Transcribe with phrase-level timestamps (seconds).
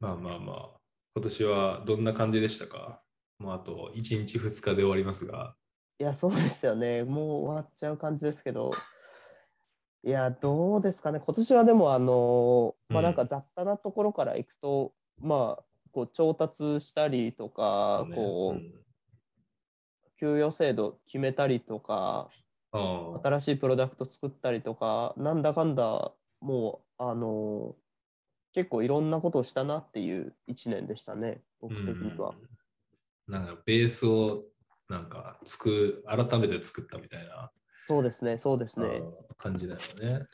[0.00, 0.70] まあまあまあ、
[1.14, 3.02] 今年はどんな感じでしたか？
[3.38, 5.54] もうあと1日2日で終わりますが。
[6.00, 7.02] いや、そうですよね。
[7.04, 8.70] もう終わっちゃう感じですけど。
[10.04, 11.20] いや、どうですかね。
[11.24, 18.84] 今年はでも、あの、まあなんか雑多なところから行くと、まあ、こう調達したりとか、ねこう、ん
[20.20, 22.28] 給与制度決めたりとか、
[23.22, 27.76] 新しいプロダクト作ったりとか、なんだかんだ、もう、あの、
[28.52, 32.30] 結構いろんなことをしたなっていう1年でしたね、僕的には。
[32.30, 32.48] うん
[33.30, 34.44] なんかベースを
[34.88, 37.52] なんか作改めて作ったみたいな
[37.86, 38.86] そうですね、そうですね。
[38.86, 40.26] うん感じだよね。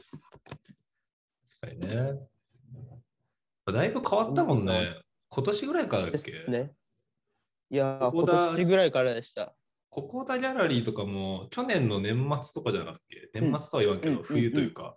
[1.61, 2.13] 確かにね。
[3.67, 4.97] だいぶ変わったもんね。
[5.29, 6.73] 今年ぐらいからだですっけ、ね。
[7.71, 9.57] いやここだ年ぐらいからでした。
[9.91, 13.29] ココダギャラリーとかも去年の年末とかじゃなかったっけ？
[13.41, 14.97] 年末とは言わんけど、うん冬というか、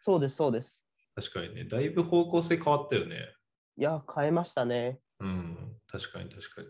[0.00, 0.87] そうです、そうです。
[1.20, 3.16] 確かにね、だいぶ方向性変わったよね。
[3.76, 5.00] いやー、変えましたね。
[5.18, 6.68] うん、確かに確かに。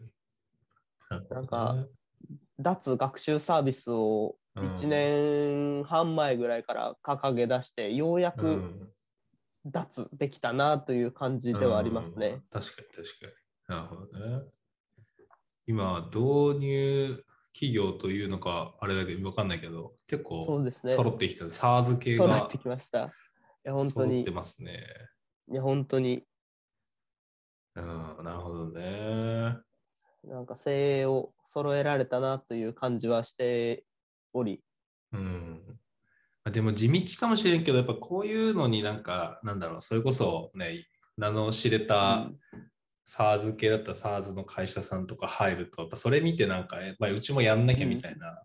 [1.29, 1.87] なんか
[2.59, 8.91] 脱学習サービスを1年半前ぐらいから掲げ出して、ようん、うくん
[9.67, 12.41] 脱できたなという感じではありますうんね。
[12.51, 13.77] 確かに確かに。
[13.77, 14.45] なるほどね。
[15.67, 20.95] 今、導入企業というのか、あれだけど分かんないけど、結そ構うですね。
[20.95, 23.13] 揃ってきた、SARS 系がそうなってきました。
[23.69, 24.83] いや、本当に揃って、ますね。
[25.53, 26.25] いや、本当に、
[27.75, 29.59] うん、なるほどね。
[30.25, 33.85] なんか精鋭を揃えられたなという感じはして
[34.33, 34.63] おり、
[35.13, 35.61] うん。
[36.45, 40.87] あでも地道かもしれんけど、やっぱこういうのになんか、なんだろう、それこそね、
[41.19, 42.31] 名の知れた
[43.07, 48.43] SARS 系だったら SARS の会社さんとか入ると、やっぱそれ見てなんか、やっぱりうちもやんなきゃみたいな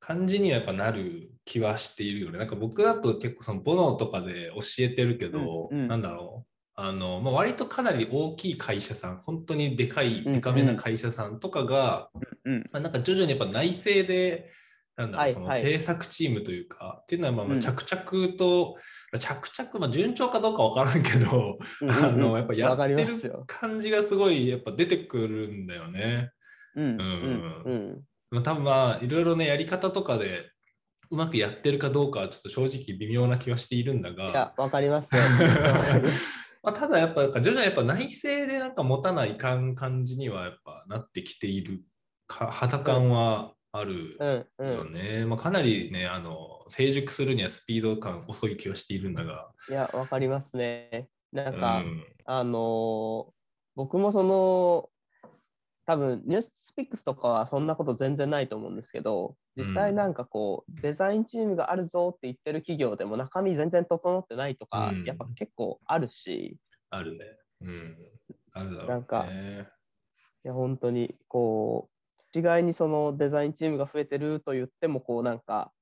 [0.00, 2.38] 感じにはやっぱなる気はしているよね。
[2.38, 6.50] なんか僕だと結構そのボノとかで教えてるけど、うんうんなんだろう。
[6.78, 12.10] あのまあ、割とかなり大きい会社さん、本当にでかい、うんでかめな会社さんとかが、
[12.44, 14.50] うん、まあ、なんか徐々にやっぱ内政で、
[14.94, 18.74] なんだろう、そのはいはい制作チームというか、っていうのはまあまあうん着々と、
[19.10, 23.06] まあ着々、まあ、順調かどうかわからんけど、うんあのやっぱやってる
[23.46, 26.30] 感じがすごいやっぱ出てくるんだよね。
[26.74, 28.02] うん、うん、うんうん。
[28.30, 30.50] まあ、多分まあいろいろねやり方とかで
[31.10, 35.20] うまくやってるかどうかはちょっと正直微妙な気はしているんだいやが、、わかりますよ。
[35.22, 36.02] わかり
[36.62, 41.84] まあ、ただやっぱなんか徐々にやっぱ内政でなんか持たないかん感じにはやっぱなってきている
[42.26, 44.92] か肌感はあるうん、うよん。
[44.92, 45.24] ね。
[45.26, 49.48] まあ、かなりねあの成熟するにはスピード感遅い気はしているんだが。
[49.68, 51.08] いや、わかりますね。
[51.32, 53.36] なうんか、んあのー
[53.76, 54.88] 僕もその、
[55.86, 66.58] 多分ニュースピックスとかはそんなこと全然ないと思うんですけど、実際なんかこう、デザインチームがあるぞって言ってる企業でも中身全然整ってないとか、うんやっぱ結構あるし、
[66.90, 67.24] あるね。
[67.60, 67.96] うん。
[68.52, 68.88] あるだろうね。
[68.88, 69.26] なんか
[70.44, 75.72] いや本当にこう、一概にそのデザインチームが増えてると言っても、こうなんか、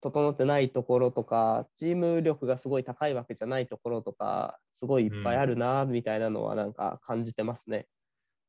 [0.00, 7.88] 整ってないところとか、チーム力がすごい高いわけじゃないところとか、すごいいっぱいあるな、みたいなのはなんか感じてますね。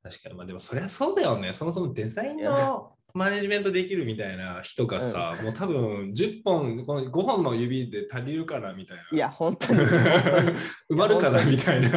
[0.10, 1.54] 確かに、まあでもそりゃそうだよね。
[1.54, 9.04] そもそもデザインのマネジメントできるみたいな人がさ、もう多分10本、この5本の指で足りるかなみたいな。
[9.12, 9.80] いや、本当に。
[10.92, 11.90] 埋まるかなみたいな。
[11.90, 11.92] い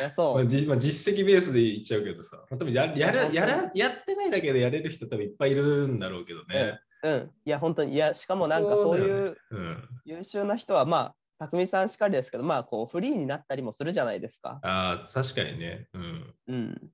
[0.00, 0.34] や、そう。
[0.36, 6.78] まあじまあ、実績ベースで言っちゃうけどさ、まあ、多分ややいやるや本らやってないだけでやれる人多分いっぱいいるんだろうけどね。
[7.02, 7.30] うん。
[7.44, 7.94] いや、本当に。
[7.94, 9.88] いや、しかもなんかそういううん。
[10.04, 14.58] 優秀な人は、まあ、匠さんしかりですけど、まあ、こう、フリーになったりもするじゃないですか。
[14.62, 15.88] ああ、確かにね。
[15.94, 16.34] うん。
[16.48, 16.90] うん。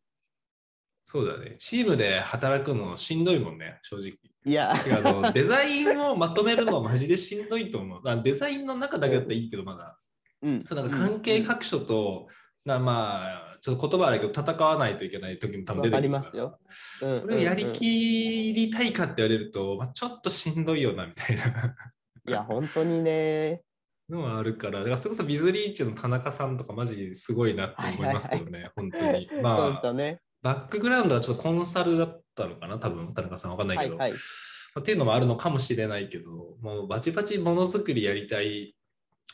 [1.04, 1.56] そうだね。
[1.58, 4.12] チームで働くのしんどいもんね、正直。
[4.44, 8.00] いや、あのデザインをまとめるのはマジでしんどいと思う。
[8.04, 9.98] あデザインの中だけだったらいいけど、まだ。
[10.42, 10.60] うん。
[10.60, 12.28] そうなんか関係各所と、
[12.64, 16.58] なまあ、ちょっと言葉悪いけど、戦わないといけない時も多分出てくるますよ。
[17.02, 21.76] うんそれをやりきりたいかって言われると、まあ、ちょっとしんどいよなみたいな
[22.28, 23.62] いや、本当にね。
[24.08, 29.28] のはあるから、だからそれこそビズリーチの田中さんとかマジすごいなって思いますけどね、本当に。
[29.42, 30.20] まそうですあ、よね。
[30.42, 33.96] バックグラウンドはちょっとコンサルだったのかな、多分田中さんわかんないけど。
[33.96, 34.18] はいはい。
[34.74, 38.74] まあっていうのもあるのかもしれないけど、もうバチバチものづくりやりたい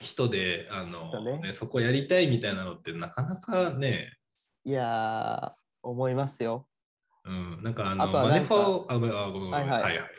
[0.01, 4.13] 人で、あのそうねねそこやりたいみたいなのってなかなかね、
[4.65, 6.67] いやー、思いますよ。
[7.25, 10.11] うん、なんかあの、あマネフォー、あ、ごめん、はいはいはいはい。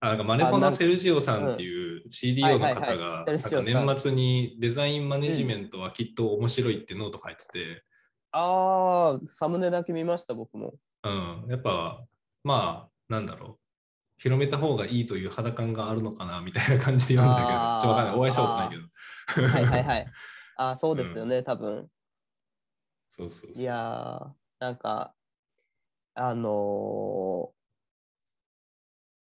[0.00, 3.24] あなんかマネフォのセルジオさんっていう CDO の方が、
[3.62, 7.84] 年末にデザインマネジメントはきっと面白いってノート書いてて、
[8.36, 10.74] あー、サムネだけ見ました、僕も。
[11.04, 12.04] うん、やっぱ、
[12.42, 13.58] まあ、なんだろう。
[14.16, 18.16] 広めた方がいいという肌感があるのかなみたいな感じで読んだけど、ちょっとわかんない。
[18.16, 18.82] お会いしたことないけど。
[19.48, 20.06] はいはいはい。
[20.56, 21.88] あー、そうですよね、多分。
[23.08, 23.62] そうそうそう。
[23.62, 25.14] いやー、なんか、
[26.14, 27.54] あのー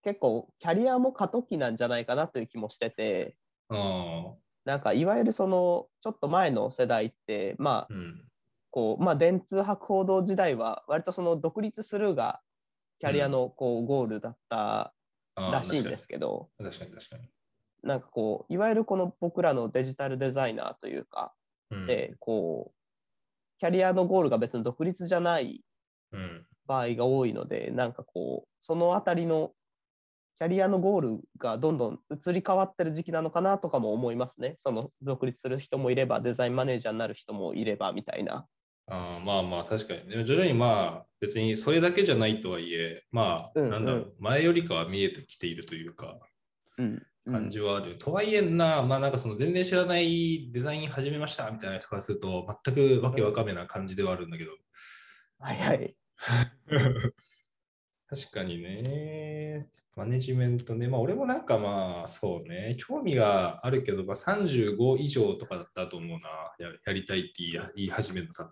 [0.02, 3.36] 結構キャリアも過渡期なんじゃないかなという気もしてて、
[3.68, 8.25] あなんかいわゆるそのちょっと前の世代って、まああ、うん。
[8.76, 12.43] こうまあ、電通博報堂時代は割とその独立するが
[12.99, 14.93] キャリアのこうゴールだった
[15.34, 17.31] らしいんですけど、確かに確かに。
[17.82, 21.32] なんかこういわゆるこの僕らのデジタルデザイナーというか
[21.70, 22.75] うんでこう
[23.61, 25.64] キャリアのゴールが別に独立じゃない
[26.12, 26.46] うん。
[26.67, 29.52] 場合が多いのでなんかこうそのあたりの
[30.38, 34.56] キャリアのゴールがどんどん移り変わってる時期なのかなとかも思いますね。
[34.58, 38.46] その独立する人もいればデザインマネージャーになる人もいればみたいな。
[38.88, 40.08] あーまあまあ確かに。
[40.08, 46.18] でも徐々にまあ別にそれだけじゃないとはいえ、まあうんなんだろう、うん前よりかは見えてきているというか
[46.78, 47.98] うん感じはある。
[47.98, 54.52] とはいえな、まあなんかその全然知らないデザイン始めましたみたいな人からすると全くわけわかめな感じではあるんだけど。
[55.40, 55.96] はいはい。
[58.08, 59.68] 確かにね。
[59.96, 60.86] マネジメントね。
[60.86, 62.76] まあ俺もなんかまあそうね。
[62.78, 66.28] 興味があるけど、まあ、35以上とかだったと思うな。
[66.58, 67.32] ややりたいって
[67.74, 68.44] 言い始めるの多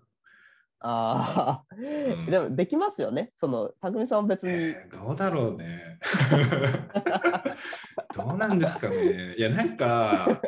[0.85, 0.91] 分。
[0.91, 3.33] ああ、んでもできますよね。
[3.37, 4.53] その、匠さんは別に。
[4.53, 5.99] えーどうだろうね。
[8.17, 9.35] どうなんですかね。
[9.37, 10.41] いや、なんか、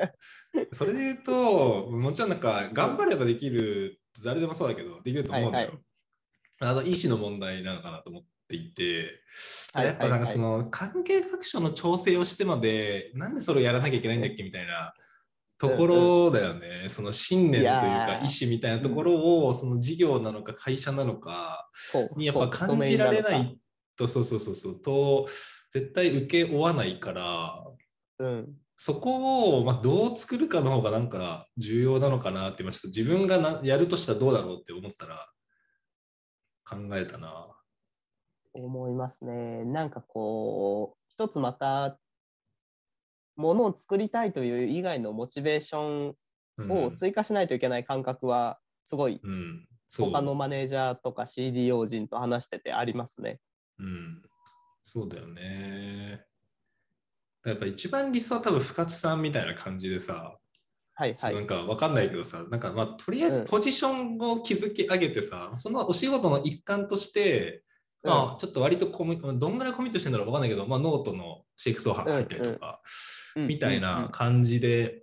[0.73, 5.69] それで言うと、もちろんなんか、頑張ればできる、誰でもそうだけど、できると思うんだよ。
[5.69, 5.79] はい
[6.59, 9.21] あの、意思の問題なのかなと思っていて、
[9.75, 14.95] はいやっぱなんかはいその、関係各所の調整をしてまで、なんでそれをやらなきゃいけないんだっけみたいな。
[15.59, 21.71] ところだよね、その信念というかー意思みたいなところをその事業なのか会社なのか、
[22.17, 23.59] にやっぱ感じられない
[23.97, 25.27] と、そうそうそうそう、と、
[25.73, 27.65] 絶対受け負わないから、
[28.19, 28.55] うん。
[28.77, 32.89] そこを、まあ、どう作るかの方がなんか重要なのかなって言いました。
[32.89, 35.27] 自分がなやるとしたらどうだろうって思ったら
[36.69, 37.57] 考えたな。
[38.53, 39.65] 思いますね。
[39.65, 41.99] なんかこう、一つまた、
[43.37, 46.09] ものを作りたいという以外のモチベーショ
[46.59, 46.69] うん。
[46.69, 53.41] ンを追加しないといけない感覚は、すごいうん、他のマネージャーとか CDO 人と話しててありますね。
[53.79, 54.23] うん、
[54.83, 56.25] そうだよね。
[57.45, 60.37] やっぱ一番理想は多分深津さんみたいな感じでさ、
[60.95, 61.35] はいはい。
[61.35, 63.47] なんかわかんないけどさ、なんかまあとりあえずうん。
[63.47, 67.63] ポジションを築き上げてさ、そのお仕事の一環として、
[68.03, 72.87] まあちょっと割とコミどんぐらいコミットしてんだろうわかんないけど、まあノートの CXO 入ったりとか、う
[73.23, 75.03] んみたいな感じで、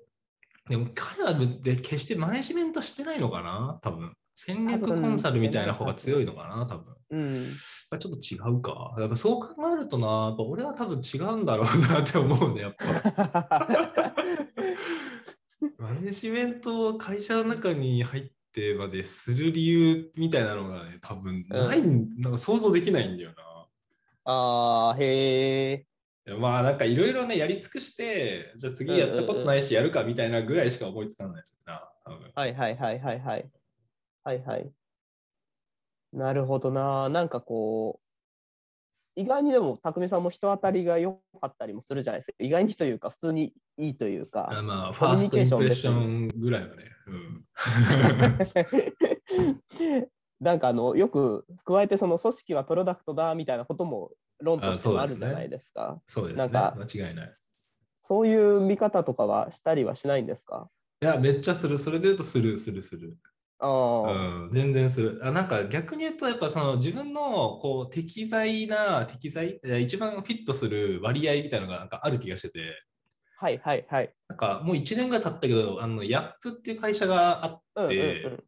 [0.69, 4.13] でも彼はで決してマネジメントしてないのかな多分。
[4.35, 6.95] 戦略コンサルみたいな方が強いのかな多分。
[7.11, 7.45] うん。
[7.45, 8.95] ちょっと違うか。
[8.97, 13.67] やっぱそう考えるとな、やっぱ俺は多分違うんだろうなって思うね、やっぱ。
[15.77, 23.35] マネジメントを会社の中に入ってまでする理由みたいなのがね、多分ない、なんか想像できないんだよな。
[24.25, 25.85] ああ、へえ。
[26.25, 32.31] まあなんかいろいろね、やり尽くして、じゃあ次やったことないしやるかみたいなぐらいしか思いつかないな、多分。
[32.33, 33.51] はいはいはいはいはい。
[34.23, 34.71] はいはい。
[36.13, 37.09] なるほどな。
[37.09, 38.03] なんかこう、
[39.15, 42.35] 意外にでも、匠さんも人当たりが良かったりもするじゃないですか。
[42.39, 44.61] 意外にというか、普通にいいというあか。
[44.63, 46.83] まあ、ファーストインプレッションぐらいはね。
[47.07, 47.45] うん。
[50.39, 54.11] なんかあの、よく加えて、その組織はプロダクトだみたいなことも
[54.43, 56.01] 論としてもあるじゃないですか。
[56.07, 56.43] そうですね。
[56.43, 57.33] なんか間違いない。
[58.01, 60.69] そういう見方とかはしたりはしないんですか？
[61.01, 61.77] いや、めっちゃする。
[61.77, 63.17] それで言うとする、する、する。
[63.59, 65.21] ああ、うん、全然する。
[65.23, 72.59] あなんか逆に言うと、やっぱその自分のこう適材な、適材、一番フィットする割合みたいなのがなんかある気がしてて、
[73.37, 74.13] はいはいはい。
[74.27, 78.39] なんかもう1年ぐらい経ったけど、あのヤップっていう会社があっうんうんて、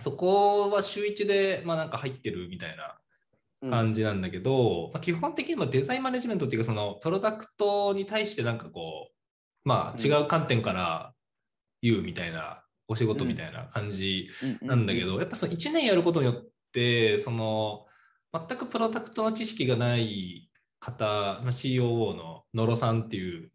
[0.00, 2.90] そこは週1でまあなんか入ってるみたいなうん。
[3.60, 11.14] 感じなんだけど、まあ、基本的にはデザインマネジメントっていうか、そのプロダクトに対してなんかこう、まあ違う観点から
[11.82, 14.28] 言うみたいな、お仕事みたいな感じ
[14.62, 17.86] なんだけど、やっぱその1年やることによって、その
[18.32, 20.50] 全くプロダクトの知識がない
[20.80, 23.50] 方、まあ COO の野呂さんっていう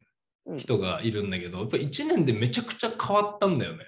[0.46, 0.58] うん。
[0.58, 3.86] 人がいるんだけど、やっぱ1年でめちゃくちゃ変わったんだよね。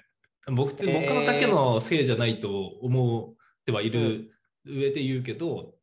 [0.48, 4.30] 僕僕のだけのせいじゃないと思ってはいる
[4.64, 5.74] 上で言うけど、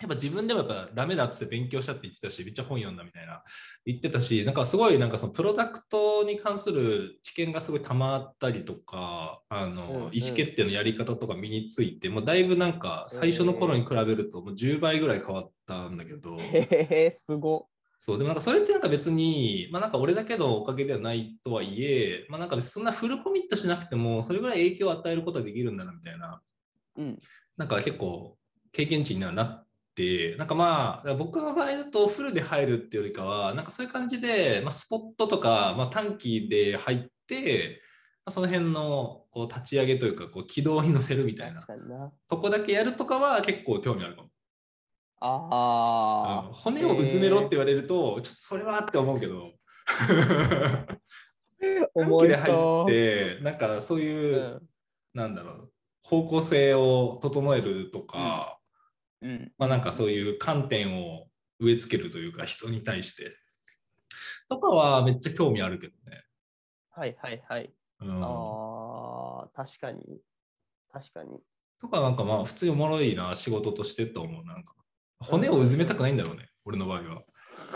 [0.00, 3.42] やっぱ自分でもやっぱダメだっつって勉強したって言ってたし、めっちゃ本読んだみたいな
[3.84, 17.68] 言ってたし、なんかすごいなんかそのプロダクトに関する知見がすごい溜まったりとか、あの、うんうん意思決定のやり方とか身について、もうだいぶなんか最初の頃に比べるともう10倍ぐらい変わったんだけど、へえ、すご。
[17.98, 26.40] そう、でもなんかそれってなんか別に、まあなんか俺だけのおかげではないとはいえ、まあなんかそんなフルコミットしなくても、それぐらい影響を与えることができるんだなみたいな
[26.96, 27.18] うん。
[27.56, 28.38] なんか結構
[28.72, 29.67] 経験値にはなっ
[29.98, 37.80] て、なんかまあ、僕の場合だとフルで入るっていうよりかは、なんかそういう感じで、まあ、スポットとか、まあ、短期で入って、
[38.24, 41.66] まあ、その辺のこう立ち上げというか、こう軌道に乗せるみたいな。
[42.28, 44.28] とこだけやるとかは結構興味あるかも。
[45.20, 49.52] ああ、うん骨をうずめろって言われると、ちょっとそれはって思うけど。
[51.60, 54.02] 短思い期で入そって、なんかそうう。
[54.02, 54.68] いう、うん
[55.14, 58.57] なんだろう、方向性を整えるとか、
[59.22, 59.52] うん。
[59.58, 61.28] まあなんかそういう観点を
[61.60, 63.36] 植え付けるというか、人に対して。
[64.48, 66.24] とかはめっちゃ興味あるけどね。
[66.90, 67.72] はいはいはい。
[68.00, 70.20] うん、ああ、確かに。
[70.92, 71.40] 確かに。
[71.80, 74.44] とかなんかまあ普通におもろいな、仕事としてと思う。
[74.44, 74.74] なんか
[75.20, 77.22] 骨をうずめたくないんだろうね、俺の場合は。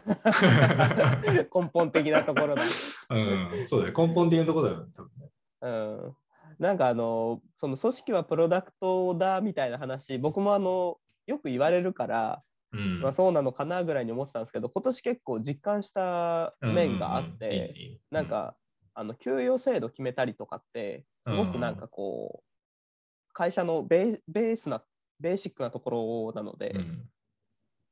[1.55, 2.63] 根本的なところだ。
[3.11, 3.95] うん、そうだよ。
[3.97, 5.31] 根本的なところだよ、多分ね。
[5.61, 6.17] うん。
[6.59, 13.00] なんかあの、その組織はプロダクトだみたいな話、僕もあの、よく言われるから、うん。
[13.00, 17.99] まあ、そうなのかなぐらいに思ってたんですけど、今年結構実感した面があっうんうんうん。
[18.11, 18.57] なん、か、
[18.95, 24.85] あの給与制度決めたりとかって、すごくなんかこう、会社のベーベースな、
[25.21, 27.09] ベーシックなところなので、うん。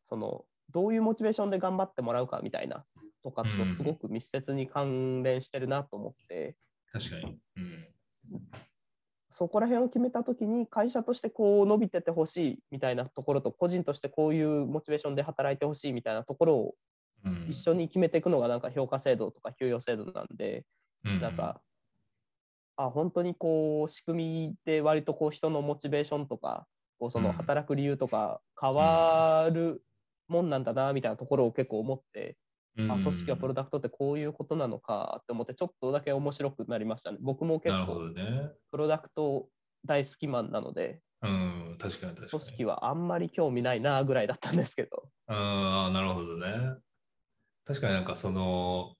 [0.09, 2.85] そのどういうモチベーションで頑張ってもらうかみたいな
[3.23, 6.57] とかうんとすごく密接に関連してるなと思って、
[6.93, 7.39] 確かに。
[7.57, 7.87] うん
[9.31, 16.75] そこら辺を決めたときに会社としてこう伸びててほしいみたいなところと個人としてこういうモチベーションで働いてほしいみたいなところを
[17.25, 17.47] うん。
[17.49, 20.65] 一緒に決めていくのがなんか評価制度とか給与制度なんで、
[21.05, 21.21] うん。
[21.21, 21.61] なんか
[22.77, 26.67] あ本当にこう仕組みで割とこう人のモチベーションとか
[26.99, 29.83] こうそのうん働く理由とか変わる
[30.29, 32.37] もんなんだなみたいなところを結構思って、
[32.79, 37.19] あ組織はプロダクトってこういうことなのかって思ってちょっとだけ面白くなりましたね。
[37.21, 38.53] 僕も結構どね。
[38.71, 39.49] プロダクト
[39.85, 42.29] 大好きマンなのでうん、確かに確かに。
[42.31, 45.09] 組織はあんまり興味ないなぐらいだったんですけど。
[45.27, 46.77] ああ、なるほどね。
[47.67, 48.95] 確かになんかその、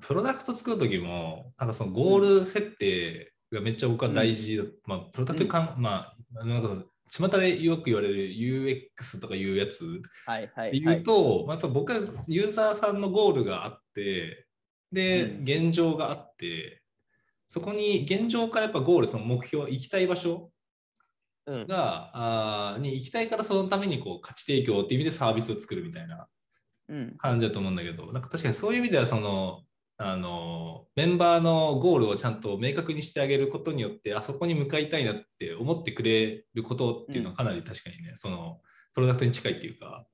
[0.00, 4.64] プロダクト作るときも、なんかそのゴール設定がめっちゃ僕は大事だ。
[4.84, 6.84] まあ、プロダクトかん、まあ、なんか、
[7.16, 10.02] 巷でよく言われる UX とかいうやつ。
[10.26, 10.96] はいはい、ではい。
[10.96, 14.46] 言うと、まあ、やっぱ僕はユーザーさんのゴールがあって、
[14.92, 15.42] で、うん。
[15.42, 16.82] 現状があって、
[17.46, 20.50] そこに現状からやっぱゴール、その目標、行きたい場所
[21.46, 21.66] うん。
[21.66, 22.10] が、
[22.72, 26.28] あーに行きたいからそのためにこう価値提供っていう意味でサービスを作るみたいな
[26.88, 27.16] うん。
[27.18, 29.62] 感じだと思うんだけど、なんか確かにそういう意味ではその、
[29.96, 38.60] あのメンバーのゴールをちゃんと明確にしてあげることによってあそこに向かいたいなって思ってくれることっていうのはかなり確かにね、その
[38.92, 40.06] プロダクトに近いっていうか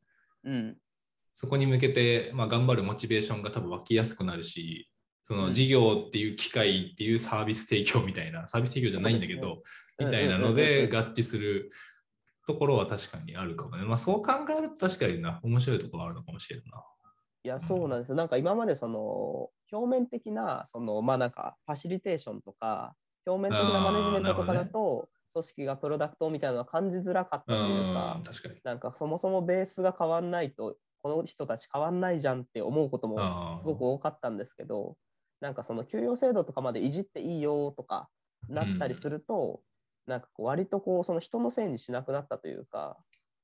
[0.45, 0.77] うん。
[1.33, 4.91] そこに向けて、まあ、頑張るモチベーションが多分湧きやすくなるし
[5.23, 5.41] そうん。
[5.41, 11.09] の事業っていう機会っていうサービス提供みたいなサービス提供じゃないんだけど、そうですみたいなのうんうんでうんうん。
[11.09, 11.71] 合致する
[12.47, 13.85] ところは確かにあるかもね。
[13.85, 16.83] まあそう考えると確かにな面白いところあるのかもしれんな。
[17.42, 18.14] いや、そうなんですよ。
[18.16, 22.94] なんか今までその表面的な、そのまあなんかファシリテーションとか、
[23.26, 28.61] 表面的なマネジメントとかだと、組織がプロダクトみたいなのは感じづらかったというかうん、、確かに。
[28.64, 34.97] なんかそもそもベースが変わんないと、この人たち変わんないじゃんって思うこともすごく多かったんですけど、
[35.40, 38.11] なんかその給与制度とかまでいじっていいよとか
[38.49, 39.62] なったりすると、
[40.06, 42.99] なんかこう割とこうその人のせいにしなくなったというか、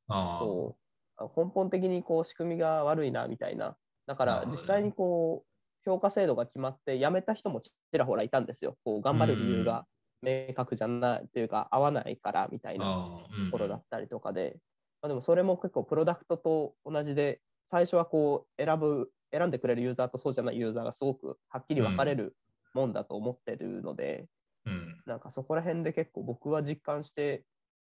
[0.08, 0.76] あこ
[1.18, 3.76] うあ根本的にこう仕組みが悪いなみたいな。
[4.06, 8.76] だから実際にこう評価制度が決まって辞めた人もちらほらいたんですよ。
[8.84, 9.86] こう頑張る理由が
[10.22, 14.56] 明確じゃないというか合わないからみたいなところだったりとかで、
[15.02, 22.36] まあ、でもそれも結構プロダクトと同じで最初はこう選ぶ選んでくれるユーザーとそうじゃないユーザーがすごくはっきり分かれる
[22.74, 24.26] もんだと思ってるので、
[24.64, 25.00] うん。
[25.06, 27.44] なんかそこら辺で結構僕は実感して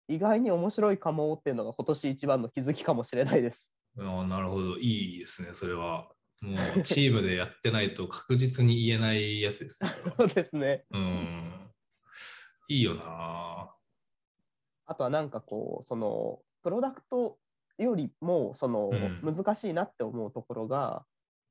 [0.08, 3.74] 意外に面白いかもっていうのが今年一番の気づきかもしれないです。
[4.00, 4.78] あーなるほど。
[4.78, 6.10] いいですね、それは。
[6.42, 9.90] もうチームでやってないと確実に言えないやつですね。
[10.18, 10.86] そうですね。
[10.92, 11.72] うん。
[12.68, 13.74] いいよな。
[14.86, 17.40] あとはなんかこう、そのプロダクト
[17.78, 21.06] よりもそのうん難しいなって思うところが、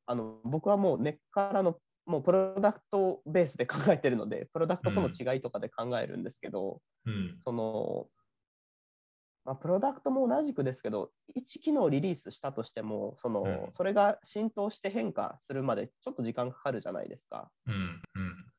[0.06, 7.36] あの僕はもう根っからのもうプロダクトベースで考えてるので、プロダクトとの違いとかで考えるんですけど、うん。
[7.40, 8.08] その、
[9.46, 17.52] まあ、プロダクトも同じくですけど、1機能リリースしたとしても、その、うんそれが浸透して変化するまでちょっと時間かかるじゃないですか。
[17.66, 17.74] うん。
[17.74, 18.52] うん。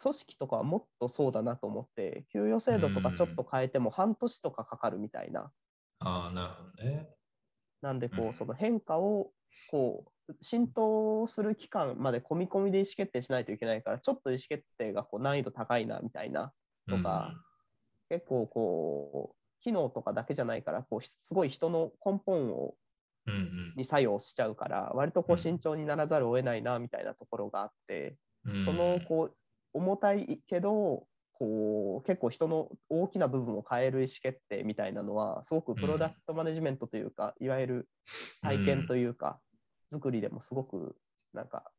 [0.00, 5.52] 組織とかはもっとそうだなと思って、給与制度とかちょっと変えても半年とかかかるみたいな。
[5.98, 7.08] ああ、なるほどね。
[7.80, 9.32] なんで、こうんう、その変化を、
[9.70, 16.52] こう、浸透する期間まで込み込みで意思決定しないといけないから、ちょっと意思決定がこう難易度高いなみたいな
[16.88, 17.34] とか
[18.08, 22.74] 結構こう、機能とかだけじゃないから、こうすごい人の根本を
[23.76, 28.64] に作用しちゃうから、割とこううん慎重にならざるを得ないなみたいなところがあって、うん。
[28.64, 29.36] そのこう
[29.72, 37.88] 重たいけど、こう結構人の大きな部分を変える意思決定みたいなのは、すごくプロダクトマネジメントというか、いわゆる
[38.42, 39.40] 体験というか、
[39.92, 40.96] 作りでもすごく
[41.32, 41.70] なんか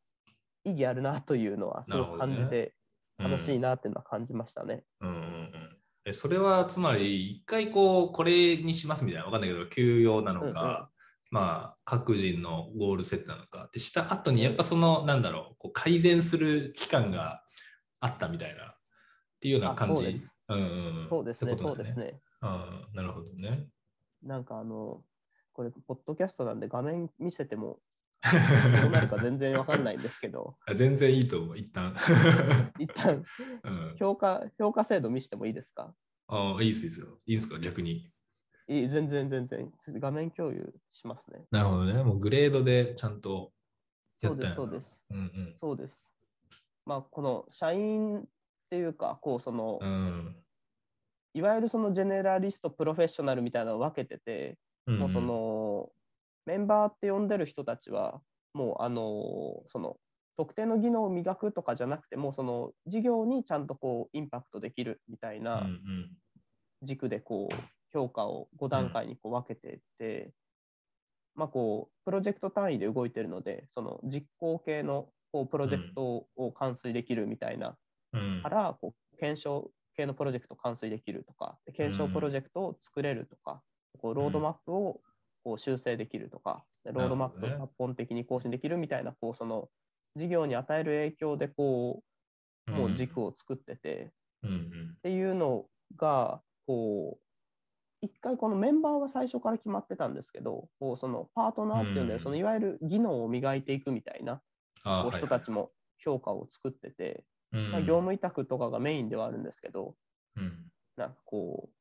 [0.63, 2.73] 意義あるなというのはすごく感じて、
[3.17, 4.83] 楽しいなっていうのは感じましたね。
[5.01, 5.78] うん
[6.13, 10.87] それはつまり一回こうこれにしますみたいなわかんないけど休養なのか、うんうん。
[11.31, 11.41] ま
[11.73, 13.69] あ各人のゴールセットなのか。
[13.71, 17.43] でした後にやっぱその、なんだろうこう改善する期間が
[17.99, 18.77] あったみたいなっ
[19.39, 20.03] ていうような感じ。
[20.03, 20.35] うです。
[20.49, 22.19] うんそうですね、そうですね。
[22.41, 23.67] うんなるほどね。
[24.23, 25.01] なんかあの、
[25.53, 27.79] これ、ポッドキャストなんで画面見せても
[28.81, 31.95] どうなるか全然わかんないんですけど、あ全然いいと思う一旦、
[32.79, 33.23] 一旦。
[33.63, 35.93] うん、評価評価制度見せてもいいですか？
[36.27, 37.07] あいいですいいですよ。
[37.25, 37.59] いいですか？
[37.59, 38.11] 逆に。
[38.67, 39.71] いい全然全然。
[39.87, 41.45] 画面共有しますね。
[41.49, 42.03] なるほどね。
[42.03, 43.51] もうグレードでちゃんと
[44.21, 45.01] やそうです、そうです。
[45.09, 46.09] うんそうです。
[46.85, 48.23] まあ、この社員っ
[48.69, 50.43] ていうか、こう、その、うん。
[51.33, 54.57] いわゆるそのジェネラリスト、プロフェッショナルみたいなのを分けてて、
[54.87, 54.97] うん。
[54.99, 55.91] もうその、
[56.49, 58.23] メンバーって呼んでる人たちは、
[58.55, 59.97] もうあの、その、
[60.35, 65.79] 特定の技能を磨くとかじゃなくて、もうその事業にちゃんとこうインパクトできるみたいなん
[66.81, 70.33] 軸でこう評価を5段階にこう分けていって、
[71.35, 77.77] まあこうプロジェクト単位で動いてるので、その実行系のこうプロジェクトを完遂できるみたいな
[78.13, 78.41] うん。
[78.43, 83.63] から、こう検証系のプロジェクトを完遂できるとか、で検証プロジェクトを作れるとか、
[83.99, 85.01] こうロードマップを
[85.49, 89.67] こう修正できるとか、でロードマップ抜本的に更新できるみたいな、こうその
[90.15, 92.03] 事業に与える影響でこ
[92.67, 94.11] う、もう軸を作ってて、
[94.45, 95.65] っていうの
[95.95, 97.23] が、こう、
[98.01, 102.19] 一回このメンバーは最初から決まってたんですけど、こうそのパートナーっていうんだよ、うん。
[102.19, 104.41] そのいわゆる技能を磨いていくみたいな
[104.83, 109.95] あこう人たちも評価を作ってて、まあ、業務委託とかがメインではあるんですけど、
[110.35, 110.71] うん。
[110.95, 111.79] なんかこう、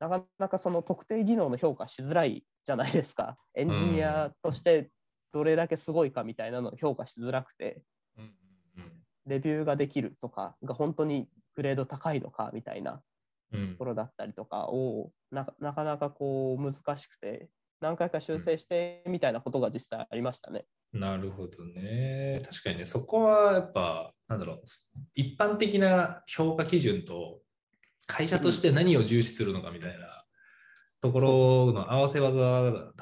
[0.00, 3.36] なかなかその特定技能の評価しづらいじゃないですか。
[3.54, 4.90] エンジニアとして
[5.32, 7.82] どれだけすごいかみたいなのを評価しづらくて、
[9.26, 13.02] レビューができるとかが本当にグレード高いのかみたいな
[13.52, 13.72] うん。
[13.72, 17.48] ところだったりとかをなかなかなかこう難しくて、
[17.80, 20.66] 何回か修正してみたいなことが実際ありましたね。
[20.92, 22.42] なるほどね。
[22.44, 24.62] 確かにね、そこはやっぱ、なんだろう、
[25.14, 27.40] 一般的な評価基準と
[28.06, 30.17] 会社として何を重視するのかみたいな
[31.00, 32.92] ところの合わせ技だ多分ね。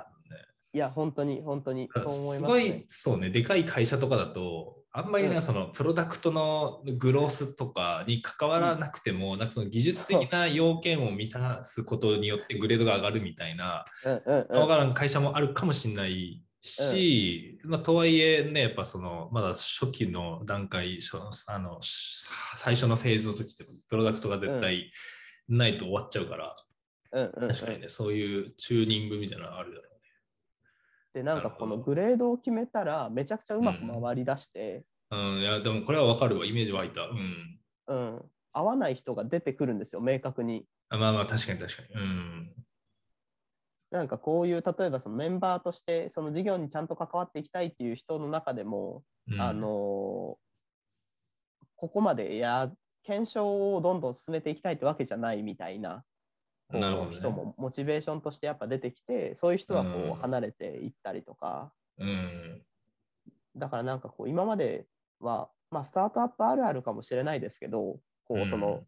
[0.72, 1.88] いや、本当に本当に。
[1.94, 5.42] そう思いすごますねい。、そうね、でかい会社とかだと、あんまりね、うん。
[5.42, 24.90] そのプロダクトのグロースとかに関わらなくても、なんかその技術的な要件を満たすことによってグレードが上がるみたいな、うんうんうんわからん会社もあるかもしれないし、まあ、とはいえね、やっぱそのまだ初期の段階、初あのし最初のフェーズの時ってプロダクトが絶対
[25.48, 26.54] ないと終わっちゃうから、
[27.20, 29.86] うんうんうん確かにね、そういうチューニングみたいなのあるだろ
[31.16, 35.16] で、なんかこのグレードを決めたら、めちゃくちゃうまく回りだして、う。
[35.16, 37.04] うん、いや、でもこれはわかるわ、イメージ湧いた。
[37.04, 37.58] うん。
[37.86, 40.66] うん、合わない人が出てくるんですよ、明確に。
[40.90, 41.88] あまあまあ、確かに確かに。
[41.94, 42.54] うん。
[43.90, 50.46] なんかこういう、例えばそのメンバーとして、その事業にちゃんと関わっていきたいっていう人の中でも、うんあのー
[51.78, 56.04] ここまでや、検証をどんどん進めていきたいってわけじゃないみたいな。
[56.72, 62.62] 人もモチベーションとしてやっぱ出てきて、そういう人はこう離れていったりとか、うん。
[63.56, 64.86] だからなんかこう今まで
[65.20, 68.84] は、まあ、スタートアップあるあるかもしれないですけど、こううんその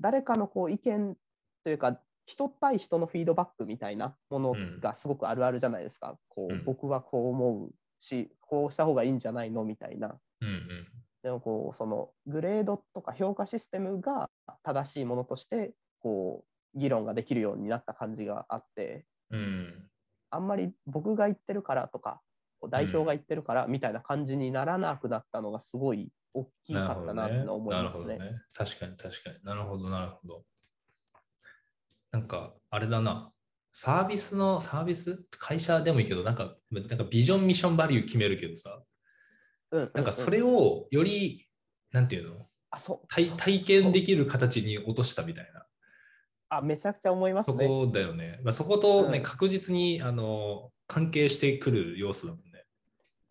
[0.00, 1.16] 誰かのこう意見
[1.64, 6.18] というか、人対人のフィードバックみたいなものがすごくあるあるじゃないですか。
[6.28, 10.18] こううん僕はこう思うし、こうした方がいいんじゃないのみたいな。
[10.40, 10.86] うんうん。
[11.22, 14.28] でもこうそのグレードとか評価システムが
[14.64, 19.88] 正しいものとしてこう議論ができるようになった感じがあって、うん。
[20.30, 22.20] あんまり僕が言ってるからとか、
[22.70, 28.14] 代表が言ってるからみたいな感じにならなくなったのがすごい大きかったなって思いますね。
[28.14, 28.40] ほどね。
[28.54, 29.36] 確かに確かに。
[29.42, 30.44] なるほど、なるほど。
[32.12, 33.32] なんか、あれだな。
[33.72, 35.24] サービスの、サービス？
[35.38, 38.82] 会社でもいいけど、なんか、なんかビジョン、ミッション、バリュー決めるけどさ、
[39.70, 41.48] うんなんかそれうんをより、
[41.90, 42.46] なんていうの？
[42.70, 45.61] あそう体そう体験できる形に落としたみたいな。
[46.54, 47.64] あめちゃくちゃ思いますね。
[47.64, 48.38] そこだよね。
[48.42, 52.64] まあ、そことね、うん確実にあの関係してくる要素だもんね。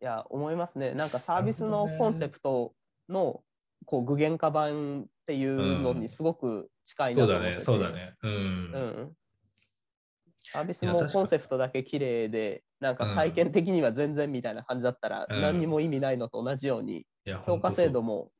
[0.01, 0.95] いや、思いますね。
[0.95, 2.73] なんかサービスのコンセプト
[3.07, 3.43] の
[3.85, 7.91] こう具現化版っていうのにすごく近いなそうだね、と思っててそうだ。
[7.91, 8.15] ね。
[8.23, 8.31] うん。
[8.31, 9.11] うん。
[10.39, 17.05] サービスもコンセプトだけ綺麗で、なんか体験的には全然みたいな感じだったら、うん何にも意味ないのと同じように、
[17.45, 18.31] 評価制度、も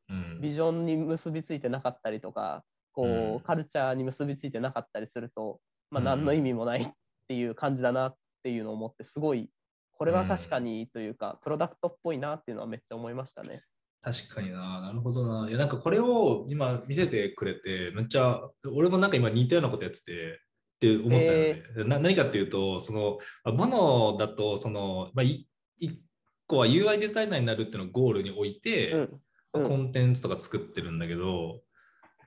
[0.42, 6.88] ビジョンに結びついてなかったりとか、こう、うんカルチャーに結びついてなかったりすると、まあ、うん何の意味もないっ
[7.28, 9.50] ていう感じだなっていうのを思って、すごい、
[9.94, 13.64] これは確かにというか、プロダクトっぽいなっていうのはめっちゃ思いましたね。
[14.02, 15.48] 確かにな、なるほどな。
[15.48, 18.42] いや、なんかこれを今見せてくれて、めっちゃ、
[18.74, 20.40] 俺もなんか今似たようなことやってて、
[20.76, 21.64] って思ったよね。
[21.86, 26.02] な何かっていうと、その、あモノだと、その、まあ、い一
[26.48, 29.00] 個は UI デザイナーになるっていうのをゴールに置いて、うん。
[29.02, 29.22] うん
[29.54, 31.62] コンテンツとか作ってるんだけど、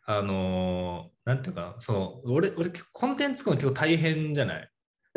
[0.07, 4.71] あのーなんていうかな、その、俺、俺、コンテンツ作るの結構大変じゃない？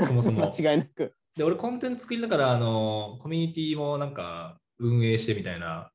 [0.05, 0.39] そもそも。
[0.57, 1.13] 間違いなく。
[1.35, 5.91] で、俺コンテンツ作りながら、あの、コミュニティもなんか運営してみたいな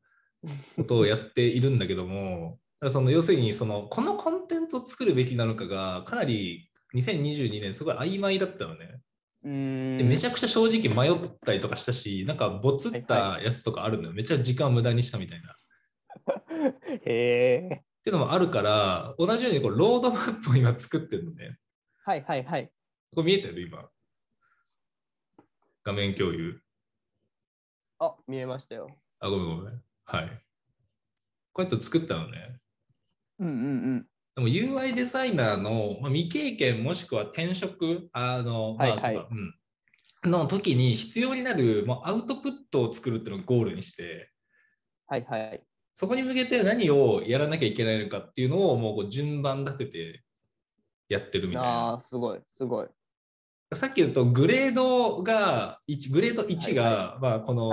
[0.76, 2.59] ことをやっているんだけども、
[2.90, 9.00] その要するにその、このコンテンツを作るべきなのかが、かなり2022年すごい曖昧だったのね。
[9.44, 9.98] うーん。
[9.98, 14.12] でめちゃくちゃ正直迷ったりとかしたし、なんかボツったやつとかあるのよ。
[14.12, 15.52] めっちゃ時間を無駄にしたみたいな。
[15.52, 15.55] っ
[17.07, 17.85] へえ。
[18.02, 21.58] ていうのもあるから、同じようにこうロードマップを今作ってるのね。
[22.04, 22.70] はいはいはい。
[23.14, 23.62] これ見えてる？
[23.62, 23.88] 今。
[25.84, 26.60] 画面共有。
[27.98, 28.88] あ、見えましたよ。
[29.20, 29.82] あ、ごめんごめん。
[30.04, 30.42] はい。
[31.52, 32.58] こうやって作ったのね。
[33.38, 33.58] うんうんう
[33.96, 34.06] ん。
[34.34, 39.26] でも UI デザイナーの、まあ、未経験もしくは転職あの、まあはいはい
[40.24, 44.30] うん、の時に必要になる、まあ、アウトプットを作るっていうのをゴールにして、
[45.06, 45.62] はいはい。
[45.94, 50.22] そこに向けて何をやらなきゃいけないのかっていうのをもうこう順番立てて
[51.09, 51.92] やってるみたいあな。
[51.94, 52.87] あ、すごい、すごい。
[53.74, 57.72] さっき言うとグレードが1、グレード1が、はいまあこの。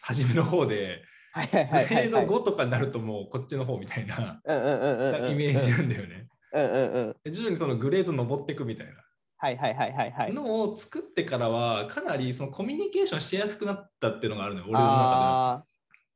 [0.00, 1.02] 初めの方で、
[1.32, 2.26] はいはいはいはい、グレードはい。
[2.26, 5.30] 5とかになるともうこっちの方みたいなうんうんうんうんうん。
[5.32, 6.28] イメージなんだよね。
[6.52, 7.16] うんうんうん。
[7.24, 8.92] で徐々にそのグレード登っていくみたいな。
[9.36, 10.32] はいはいはいはいはい。
[10.32, 15.64] のを作ってからはかなりそのコミュニケーションしやすくなったっていうのがあるのよ、俺の中ああ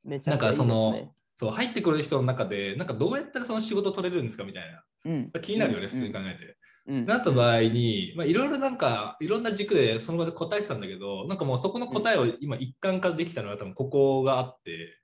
[0.06, 1.00] ー、めちゃくちゃいいですなんかそのね。
[1.00, 1.08] で。
[1.38, 4.82] そう入ってくる人の中で、なんかどうやったらその仕事取れるんですかみたいな。
[5.04, 6.56] うん、気になるよね、うん普通に考えて。
[6.88, 7.06] うん。
[7.06, 14.98] なった場合に、まあ、いろいろなんか、いろんな軸でその場で答えてたんだけど、なんかもうそこの答えを今一貫化できたのは多分ここがあって、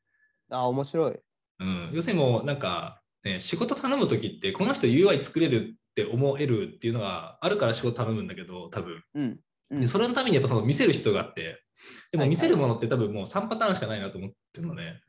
[0.51, 1.19] ああ、面白い。
[1.61, 9.03] うん、要するにもうなんか、ね、仕事頼むときって、この人 UI 作れるって思えるっていうのがあるから仕事頼むんだけど、多分。
[9.15, 9.23] うん。
[9.23, 11.63] うんでそれのためにやっぱその見せる必要があって、
[12.13, 15.01] でも見せるものって多分もう3パターンしかないなと思ってるのね。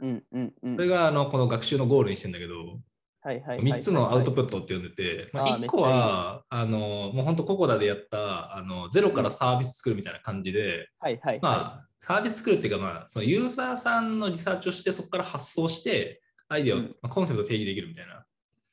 [0.00, 0.76] うんうんうん。
[0.76, 2.80] それがあのこの学習のゴールにしてんだけど、
[3.22, 3.60] はいはいはい。
[3.60, 6.78] 3つのアウトププットって呼んでて、まあ、あー1個はあの
[7.12, 11.40] もう本当ココダでやったあのゼロからサービス作るみたいな感じで、はいはいはい。
[11.40, 11.50] ま
[11.82, 18.24] あサービス作るっていうか、まあ、そのユーザーさんのリサーチをしてそこから発想してアイデアを、うんまあ、コンセプトを定義できるみたいな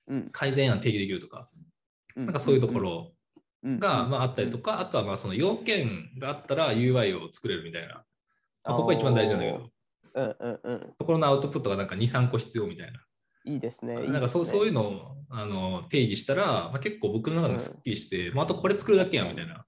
[0.07, 1.49] うん改善案定義できるとか、
[2.15, 3.11] ななんかそういうところ
[3.63, 4.77] が、まあ、あったりとか。
[4.77, 8.03] か、あとはまあその要件があったら UI を作れるみたいな、ま
[8.63, 9.69] あ、ここが一番大事なんだけど
[10.17, 10.93] うんうんうん。
[10.97, 12.99] ところのアウトプットがなんか2、3個必要みたいな。
[13.45, 13.95] いいですね。
[13.95, 14.83] なんかそうそういうの。
[14.83, 19.65] のをあの定義したら、まあ、結構僕の中でもすっきりして、まあ、あとこれ作るだけやんみたいな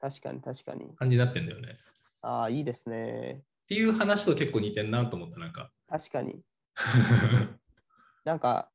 [0.00, 0.94] 確かに確かに。
[0.96, 1.78] 感じになってんだよね。
[2.22, 3.42] ああ、いいですね。
[3.42, 5.70] っていう話と結構似てんなと思った、なんか。
[5.88, 6.40] 確かに。
[8.24, 8.70] なんか、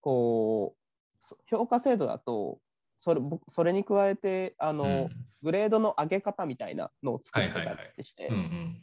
[0.00, 2.60] こう、そ評価制度だと、
[3.00, 8.82] それ僕それに加えて、あの、うんグレードの上げ方みたいなのを作ってたりして、うんうん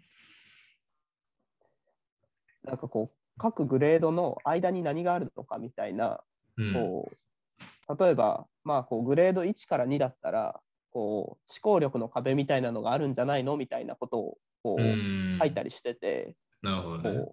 [2.68, 6.22] なんかこう、各グレードの間に何があるのかみたいな、
[6.58, 7.12] うんこ
[7.90, 10.60] う、例えば、まあ、こう、グレード1から2だったら、
[10.92, 17.32] こう、思考力の壁みたいなのがあるんじゃないのみたいなことを、こう、うん書いたりしてて、なるほどね。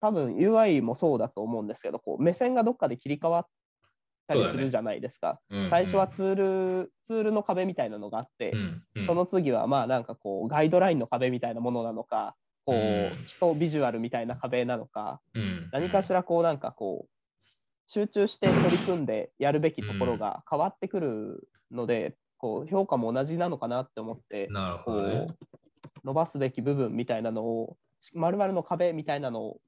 [0.00, 3.46] 多分 UI もそうだと思うんですけど、こう目線がどっかで切り替わっ
[4.28, 5.40] たりするじゃないですか。
[5.50, 5.70] うんうん。
[5.70, 6.34] 最初はツー
[6.82, 9.06] ル、ツールの壁みたいなのがあって、うんうん。
[9.06, 13.24] その次はまあなんかこうガイドラインの壁みたいなものなのか、こううん。
[13.26, 17.10] 基礎ビジュアルみたいな壁なのか、うん何かしらこうなんかこう
[17.88, 24.92] 集中して取り組んでやるべきところが変わってくるので、こう評価も同じなのかなって思って、なるこ。
[24.92, 25.26] う
[26.04, 27.76] 伸ばすべき部分みたいなのを、
[28.14, 29.60] まるの壁みたいなのを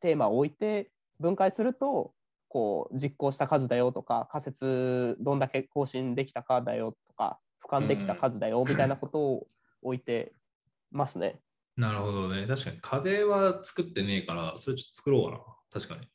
[0.00, 2.12] テーマを置いて分解すると、
[2.54, 9.46] こう実行した数だよとか、仮説どんだけ更新できたかだよとか、俯瞰できた数だよみたいなことを
[9.82, 10.32] 置いて
[10.92, 11.40] ますね。
[11.76, 12.46] なるほどね。
[12.46, 15.40] 確かに壁は作ってねえから、それちょっと作ろうかな。
[15.72, 16.08] 確かに。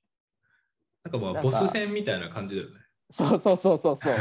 [1.03, 2.75] なんかまあ、ボス戦みたいな感じだよね。
[3.11, 4.13] そうそうそうそうそう。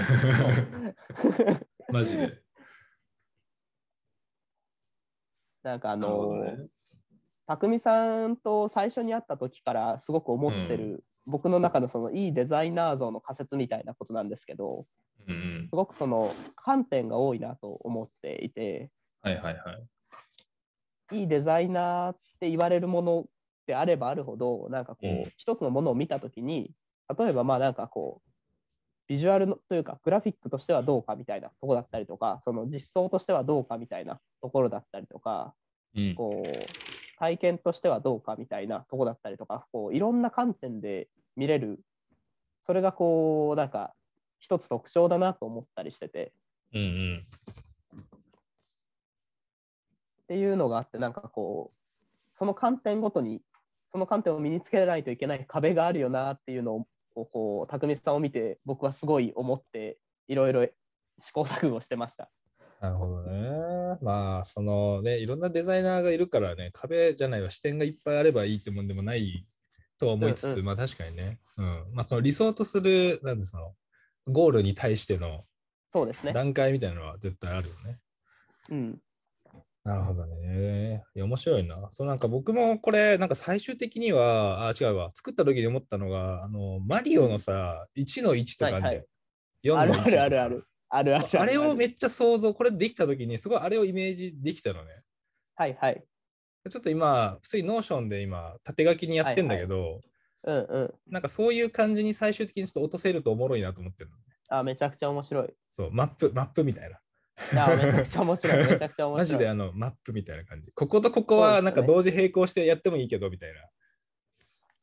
[1.93, 2.43] マジで。
[5.63, 6.67] なんかあの、ね。
[7.47, 14.87] 匠さんと最初に会った時からすごく思ってる僕の中のそのいいデザイナー像の仮説みたいなことなんですけど、
[15.29, 15.77] うんうんす。
[15.77, 19.73] ごくその観点が多いなと思っていて、はいはいは
[21.13, 21.21] い。
[21.21, 23.27] いいデザイナーって言われるもの
[23.67, 26.73] であればあるほど、なんかこう、うん一つのものを見たときに、
[27.17, 28.31] 例えばまあなんかこう、
[29.07, 35.55] ビジュアルのというか、グラフィックとしてはどうかみたいなところだったりとか、その実装としてはどうかみたいなところだったりとか、
[35.95, 36.15] うん。
[36.15, 36.89] こう
[37.19, 41.09] 体験としてはどうかみたいなとこだったりとか、こういろんな観点で
[41.39, 41.81] 見れる、
[42.67, 43.95] それがこう、なんか
[44.41, 46.33] 一つ特徴だなと思ったりしてて、
[46.75, 47.27] うんうん。
[50.23, 53.41] っていうのがあって、なんかこう、その観点ごとに、
[53.91, 59.97] その観点を身につけないといけない壁があるよなっていうのを、こう、匠さんを見て、僕はすごい思って、
[60.27, 60.67] いろいろ
[61.19, 62.29] 試行錯誤してました。
[62.81, 63.99] なるほどね。
[64.03, 69.45] まあ、そのね、いろんなデザイナーがいるからね、壁じゃないわ、視点がいっぱいあればいいってもんでもない
[69.99, 71.39] とは思いつつ、うんうまあ確かにね。
[71.57, 71.85] うん。
[71.93, 73.75] まあ、その理想とする、なんでその、
[74.27, 75.45] ゴールに対しての
[75.93, 76.33] そうですね。
[76.33, 77.99] 段階みたいなのは絶対あるよね。
[78.71, 78.99] うん。
[79.85, 81.03] なるほどね。
[81.15, 81.89] いや、面白いな。
[81.91, 85.11] そうなんか僕もこれ、なんか最終的には、あ、違うわ。
[85.15, 88.85] 作った時に思ったのが、あの、マリオのさ、1の1とかあるじゃん。
[88.85, 89.07] はいはい
[89.65, 90.41] 4のある1ある。
[90.41, 95.03] あるあるあるあれをめっちゃ想像、これできた時に、すごいあれをイメージできたのね。
[95.55, 96.05] はいはい。
[96.69, 100.01] ちょっと今、普通にノーションで今、縦書きにやってんだけど、
[100.45, 100.95] うんうん。
[101.09, 104.23] なんかそういう感じに最終的にちょっと落とせるとおもろいなと思ってるのね。
[104.49, 105.49] あ、めちゃくちゃ面白い。
[105.49, 106.99] いそう、マップ、マップみたいな。
[107.55, 108.57] や、めちゃくちゃ面白い。
[108.67, 109.19] めちゃくちゃ面白い。
[109.19, 110.73] マジであの、マップみたいな感じ。
[110.73, 113.69] こことここはなんか同時並行してやってもいいけど、みたいな。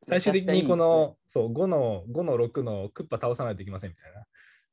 [0.07, 4.25] 最終的にこの、そう、5の、5の6のクッパ倒さないといけませんみたいな。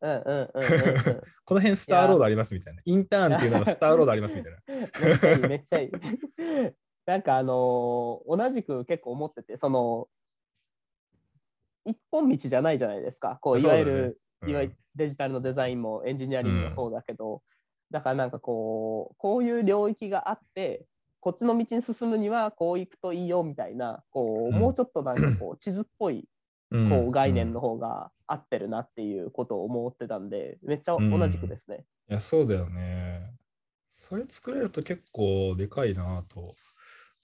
[0.03, 1.23] うんうんうんうんうん。
[1.45, 2.83] この辺スターロードありますみたいな。
[2.85, 4.61] インターンっていうののスターロードありますみたいな。
[4.69, 6.73] めっちゃいい、めっちゃいい。
[7.07, 10.09] なんかあのー同じく結構思ってて、その、
[11.85, 13.39] 一本道じゃないじゃないですか。
[13.41, 14.51] こういわゆる、うん。
[14.51, 17.43] いわゆるデジタルのデザインもエンジニアリングもそうだけど、
[17.91, 20.87] だからなんかこう、こういう領域があって、
[21.21, 24.61] こっちの道に進むにはこう行くといいよみたいな、こう、うん。
[24.61, 26.29] もうちょっとなんかこう、 地図っぽい
[26.71, 26.89] うん。
[26.89, 31.85] こう概念の方が合ってるなっていうことを思ってたんで、めっちゃ同じくですね。
[32.09, 33.35] いや、そうだよね。
[33.93, 36.55] それ作れると結構でかいなと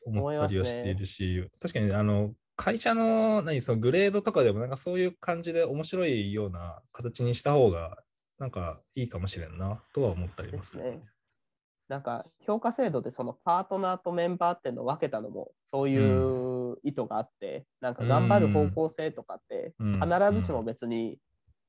[0.09, 7.99] 思ったりはしているし、確かにあの会社の何そのグレードとかでもなんかそういう感じで面白いような形にした方が
[8.39, 10.83] なんかいいかもしれんなとは思ったりもする。
[10.83, 11.03] ね。
[11.89, 19.93] なんか評価制度でそのパートナーとメンバーっていうのを分けたのもそういう意図があって、なんか頑張る方向性とかってうん。
[20.01, 21.19] 必ずしも別に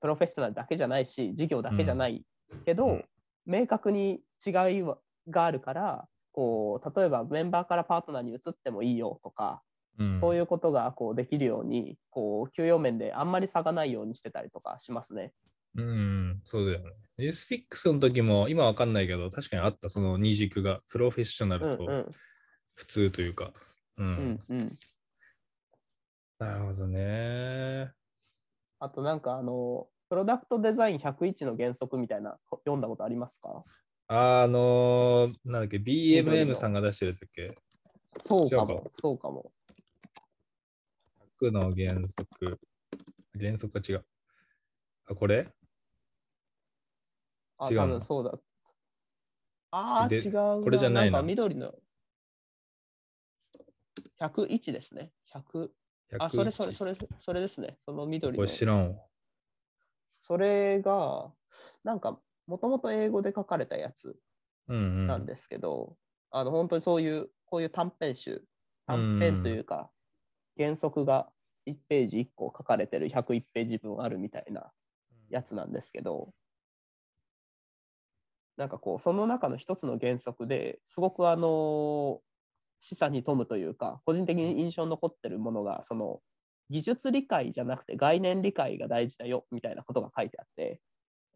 [0.02, 2.24] プロフェッショナルだけじゃないし、事業だけじゃない
[2.66, 3.06] けど、うん。
[3.46, 4.98] 明確に違いは
[5.30, 9.62] があるから、こう例えばメンバーからパートナーに移ってもいいよとか、
[9.98, 15.34] うんそういうことがこうできるように、こう給与面であんまり差がないようにしてたりとかしますね。
[15.76, 16.92] うん、そうだよね。
[17.18, 22.06] エスフィックスの時も今わかんないけど確かにあったその二軸がプロフェッショナルと
[22.76, 23.52] 普通というか。
[23.98, 24.80] うんうんうん。
[26.40, 27.92] なるほどね。
[28.80, 33.66] あとなんかあの、プロダクトデザイン101の原則みたいな読んだことありますか？
[34.12, 37.56] あのー、なんだっけ、緑 BMM のさんが出してるやつだっけ？
[38.18, 39.52] そうかも、そうかも。
[41.40, 42.60] 100の原則。
[43.40, 44.06] 原則が違う。
[45.06, 45.48] あ、これ？
[47.60, 47.84] あ、違うの？
[47.84, 48.40] 多分そうだ。
[49.70, 50.60] ああ、で違うな。
[50.60, 51.76] これじゃないななんか緑の。
[54.20, 55.12] 101ですね。
[55.32, 55.70] 100。
[56.18, 56.94] あ、それそれそれ。
[56.94, 57.78] れ、それですね。
[57.86, 58.50] その緑のこれ。
[58.50, 59.06] 知らんわ。
[60.24, 61.32] それが、
[61.84, 64.18] なんか、もともと英語で書かれたやつ
[64.68, 65.08] うんうん。
[65.08, 65.98] なんですけど、
[66.32, 68.44] あの、本当にそういう、こういう短編集、
[68.88, 69.92] 短編というか、
[70.58, 71.32] 原則が
[71.66, 74.72] 1ページ1個書かれてる101ページ分あるみたいな
[75.30, 76.34] やつなんですけど、
[78.58, 82.22] なんかこう、その中の一つの原則ですごくあの、
[82.82, 86.22] 示唆に富むというか、個人的に印象に残ってるものが、その、
[86.70, 90.82] 技術理解じゃなくて概念理解が大事だよみたいなことが書いてあって、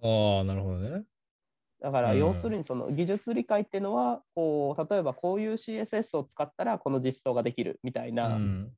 [0.04, 1.06] ああ、なるほどね。
[1.82, 8.72] だからうん要するにその技術理解っていうのは、こう、例えばこういう CSS を使ったらこの実装ができるみたいうな、ん。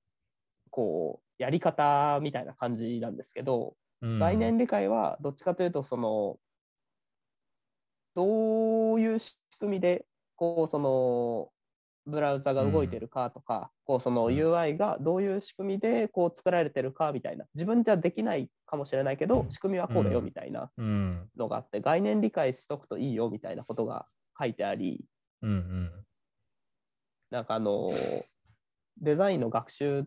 [0.71, 6.37] こう、やり方みたいな感じなんですけど、うん概念理解はどっちかというと、その、
[8.15, 11.51] どういう仕組みで、こう、その、
[12.05, 21.29] ブラウザが動いてるかとか、こう、そのうん UI がどういう仕組みで、こう、作られてるかみたいな、自分じゃできないかもしれないけど、仕組みはこうだようんみたいなうん。
[21.37, 24.05] のがあって、概念理解しとくといいよみたいなことが
[24.39, 25.05] 書いてあり、
[25.41, 25.91] うんうん。
[27.31, 27.89] なんかあの、
[29.01, 30.05] デザインの学習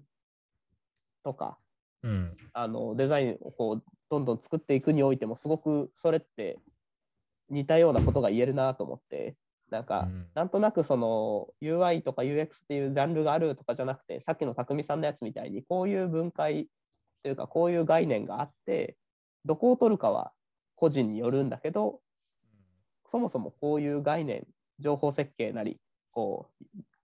[1.24, 1.59] とか、
[2.02, 2.37] うん。
[2.52, 6.61] あのデザインをこうどんどん作っていくにおいてもすごくそれって
[7.50, 9.37] 似たようなことが言えるなと思って
[9.70, 16.68] なんか、うんなんとなくその UI とか UX っていうジャンルがあるとかじゃなくてさっきの匠さんのやつみたいにこういう分解
[17.22, 18.96] というかこういう概念があって
[19.44, 20.33] どこを取るかは
[20.76, 22.00] 個人によるんだけど
[23.07, 24.46] そもそもこういう概念
[24.78, 25.78] 情報設計なり
[26.12, 26.50] こ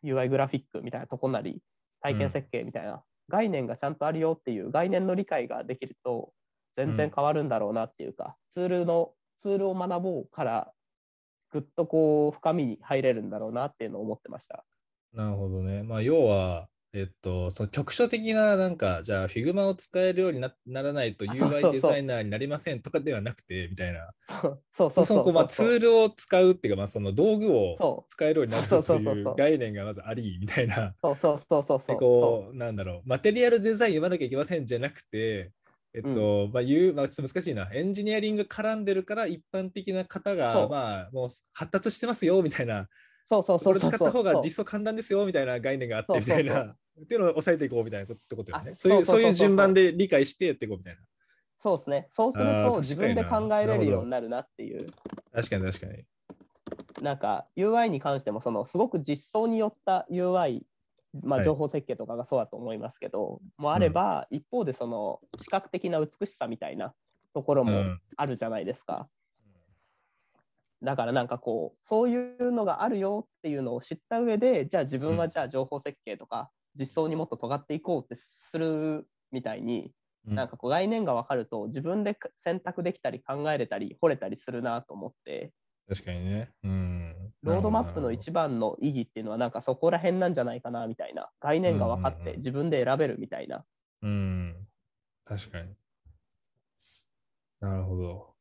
[0.04, 1.60] う UI グラフィックみたいなとこなり
[2.00, 6.32] 体験設計みたいな概念がちゃんとあるよっていう概念の理解ができると
[6.76, 10.72] 全然変わるんだろうなっていうか、ツールのツールを学ぼうから
[11.50, 14.64] ぐっとこう深みに入れるんだろうなっていうのを思ってました。
[15.12, 15.84] なるほどね。
[15.84, 24.12] まあ、要は、えっと、その局所的な、なんか、じゃあ、Figma を使えるようになならないと UI デザイナーになりませんとかではなくて、みたいな。
[24.70, 30.94] そうそうそうまあツールを使うっていうか、まあ、その道具をそう使えるようになるそうといそうそうそうう概念がまずあり、みたいな。
[31.02, 35.50] そうそうそうそうそこう、なんだろう、マテリアルデザイン読まなきゃいけませんじゃなくて、
[35.94, 37.68] えっと、まあ、言う、まあ、ちょっと難しいな。
[37.72, 42.88] エンジニアリング絡んでるから、一般的な方そが、うまあ、もう発達してますよ、みたいな。
[43.26, 46.76] そうそうそこれうそうそう使った方が実装簡単ですよ、みたいな概念があって、そうそうそうみたいな。
[47.02, 48.76] っていうのを抑えていこうみたいなことことよねあ。
[48.76, 51.00] そういう、順番で理解してやっていこうみたいな。
[51.58, 52.08] そうですね。
[52.12, 54.86] そうすると自分で考えれるようになるなっていう。
[55.32, 56.04] 確かに確かに。
[57.02, 60.62] なんか UI に関してもそのすごく実装によった UI、
[61.22, 66.94] まあ、はい情報設計とかがそうだと思いますけど、もあれば、一方でその視覚的な美しさみたいな
[67.34, 69.08] ところもうんあるじゃないですか。
[70.82, 79.92] だからなんかこうそういうのがあるよっていうのを知った上でじゃあ自分うんはじゃあ情報設計とか実装にもっと尖っていこうってするみたいに、
[80.26, 85.52] うんなんかこう概念が分かると自分で選択できたり考えれたり掘れたりするなと思って
[85.86, 86.50] 確かにね。
[86.62, 87.14] うん。
[87.42, 93.62] ロードマップの一番の意義っていうのはなんかそこら辺なんじゃないかなみたいな概念が分かっうんうんうんて自分で選べるみたいな、ほ
[94.02, 94.66] どうん。
[95.26, 95.74] 確かに。
[97.60, 98.34] なるほど。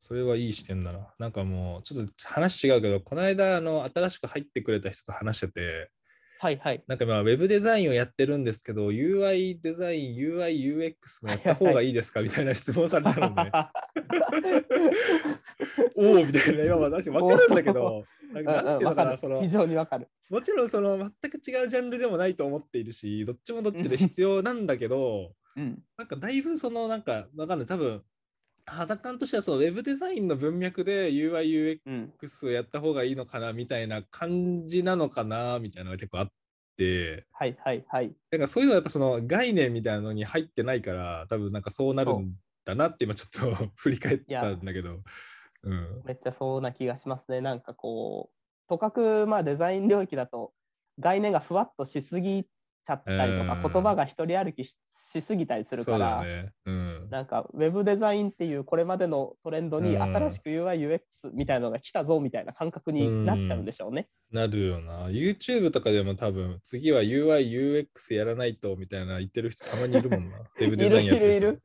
[0.00, 1.12] それはいい視点だな。
[1.18, 5.90] なんかもう、ちょっと話違うけど、この間、あの、新しく入ってくれた人と話してて、
[6.38, 6.84] はいはい。
[6.86, 13.50] なんか今、ウェブデザインをやってるんですけど、UI デザイン、UI、UX もやった方がいいですかみたいな質問されたので、
[15.96, 18.40] おおみたいな、今は確かに分かるんだけど、な
[18.74, 20.08] んていうのかな、その非、常に分かる。
[20.28, 25.82] もちろんその全く違うジャンルでもないと思っているし、どっちもどっちで必要なんだけど、うん。
[25.96, 28.02] なんかだいぶそのなんかわかんない、多分
[28.66, 36.28] 肌感としてはそのウェブデザインの文脈で UI、うん、UX をやった方がいいのかなみたいな感じなのかなみたいなのが結構あっ
[36.76, 38.12] て、はいはいはい。
[38.30, 45.00] なんかそういうのはやっぱその概念みたいなのに入ってないから、多分なんかそうなるんだなって今ちょっと 振り返ったんだけど。
[45.62, 46.02] うん。
[46.04, 47.40] めっちゃそうな気がしますね。
[47.40, 50.52] なんかこう、とかくまあデザイン領域だと
[50.98, 52.48] 概念がふわっとしすぎ
[52.86, 56.52] ちゃったりとか、うん言葉が一人歩きししすぎたりするそから、ね。
[56.66, 57.08] うん。
[57.10, 61.00] なんかウェブデザインっていうこれまでのトレンドにうん新しく UI、UX
[61.32, 64.08] みたいなのが来たぞみたいな感覚になっちゃうんでしょうね。
[64.30, 65.08] なるよな。
[65.08, 70.38] YouTube とかでも多分次は UI、UX やらないとみたいな言ってる人たまにいるもんな。
[70.60, 71.62] ウェブデザインやってる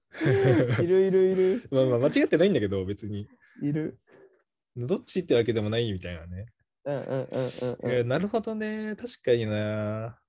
[0.75, 0.83] 人。
[0.83, 3.27] いるいるいる まあまあ間違ってないんだけど別に。
[3.61, 3.99] いる。
[4.75, 6.45] どっちってわけでもないみたいなね。
[6.83, 8.95] うんうんうんうん、うんえーなるほどね。
[8.95, 10.20] 確かにな。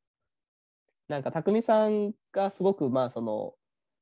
[1.13, 3.53] なんか匠さんがすごくまあその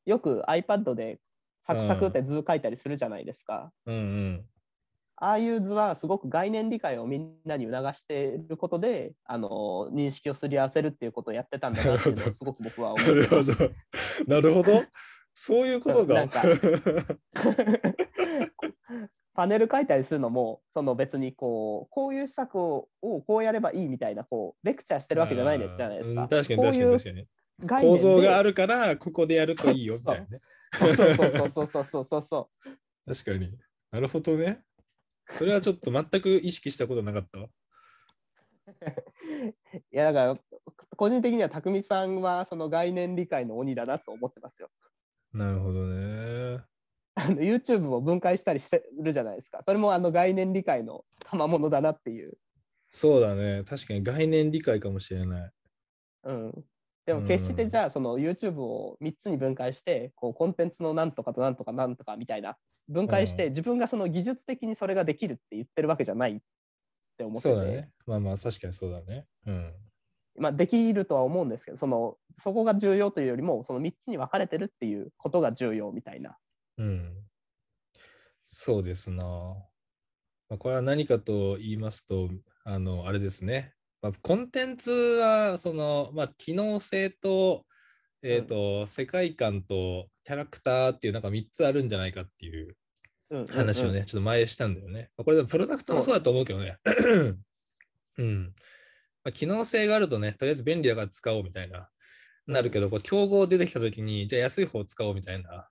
[0.06, 1.18] よく iPad で
[1.60, 3.72] サクサクって図書いたりするじゃないですか。
[3.86, 4.46] うんうん。
[5.16, 13.58] ああいう図はすごく概念理解をみんなに促していることであの認識をすり合わせるっていうことをやってたんだなってすごく僕は思なるほってます。
[13.58, 13.70] ど。
[14.28, 14.80] なるほど。
[15.34, 16.14] そういうことが。
[16.14, 16.42] なんか
[19.34, 26.28] パネル書いたりするのもその別にこうこういう施策ををこうやればいいみたいなこうレクチャーしてるわけじゃないねじゃないですか。
[26.28, 27.26] 確かに確かに確かに。
[27.82, 30.40] 構造があるからここでやるといいよみたいなね。
[30.72, 32.50] そうそうそうそうそうそうそ
[33.06, 33.12] う。
[33.14, 33.56] 確かに
[33.92, 34.62] なるほどね。
[35.28, 37.38] それはちょっと全く意識したことなかった？
[37.38, 37.48] わ。
[39.92, 40.66] いやだから
[40.96, 44.70] 個人的には匠さんはその概念理解の鬼だなと思ってますよ。
[45.32, 46.62] なるほどね。
[47.14, 49.62] あの YouTube も分解したりしてるじゃないですか。
[49.66, 52.34] それもあの概念理解の賜物だなっていう。
[52.92, 53.62] そうだね。
[53.64, 55.50] 確かに概念理解かもしれない。
[56.24, 56.64] うん、
[57.06, 62.56] でも決してじゃあその YouTube を3つに分解してこうコンテンツのなんとかとなんとかなんとかみたいな
[62.88, 66.40] 分解して自分がその技術的にそれができるって言ってるわけじゃないっ
[67.16, 67.90] て思ってて、そうだね。
[68.06, 69.26] まあまあ、確かにそうだね。
[69.46, 69.72] うん。
[70.38, 76.36] まあ、できるとは思うんですけどそのそこが重要というよりもその3つに分かれてるっていうことが重要みたいな。
[76.80, 77.12] うん。
[78.48, 79.24] そうですな。
[79.24, 82.30] まあ、これは何かと言いますと、
[82.64, 83.74] あの、あれですね。
[84.02, 87.66] まあ、コンテンツは、その、まあ、機能性と、
[88.22, 92.76] えっ、と、世界観とキャラクターっていうなんか3つあるんじゃないかっていう
[93.30, 95.10] うん話をね、ちょっと前したんだよね。
[95.16, 96.76] まあこれでもプロダクトもそうだと思うけどね。
[98.18, 98.54] うん。
[99.24, 101.88] まあ、機能性があるとね、とりあえず便利だから使おうみたいな、
[102.46, 105.68] なるけど、こう競合出てきたときに、じゃあ安い方を使おうみたいな、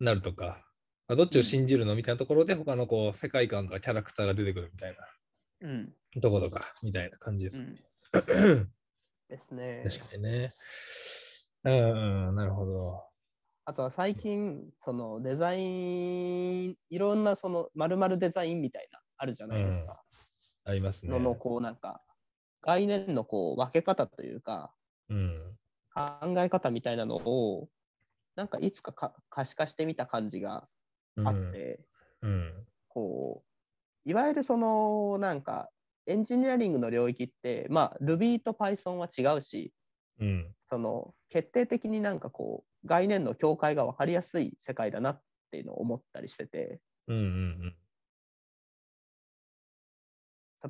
[0.00, 0.64] なるとか、
[1.08, 4.96] まあ、どっちを信じるのみたいなところで、他のこう世界観とかキャラクターが出てくるみたい
[5.60, 5.92] うん。
[6.14, 7.60] なところか、みたいな感じです。
[7.60, 7.74] うん。
[9.28, 9.82] ですね。
[9.84, 10.54] 確かにね。
[11.64, 13.04] うん、うん、なるほど。
[13.64, 20.02] あとは最近、そのデザイン、いろんなその〇〇デザインみたいな、あるじゃないですか。
[20.64, 21.12] ありますね。
[21.12, 22.02] のの、こうなんか、
[22.62, 24.72] 概念のこう分け方というか、
[25.10, 25.58] うん。
[25.94, 27.68] 考え方みたいなのを、
[28.38, 30.68] なんかいつかか可視化してみた感じが
[31.24, 31.80] あって、
[32.22, 32.66] うん。
[32.86, 33.42] こ
[34.06, 35.70] う、いわゆるその、なんか、
[36.06, 39.72] エンジニアリングの領域って、まあ、Ruby と Python は違うし、
[40.20, 40.54] うん。
[40.70, 47.16] その、決定的になんかこう、概念の境界が分かりやすい世界だなっていうのを思ったりしてて、うん。
[47.16, 47.76] うん。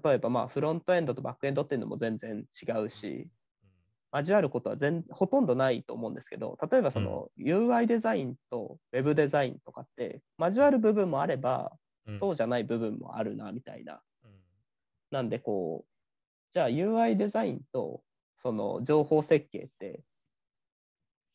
[0.02, 3.28] 例えばまあ、フロントエンドとバックエンドっていうのも全然違うし、
[4.12, 11.72] 交わることは全ほとんどないと思うんですけど、例えばその UI デザインと Web デザインとかって、交わる部分もあれば、
[12.06, 12.18] うん。
[12.18, 14.00] そうじゃない部分もあるなみたいな。
[14.24, 14.30] うん
[15.10, 15.90] なんでこう、
[16.52, 18.02] じゃあ UI デザインと
[18.36, 20.02] その情報設計って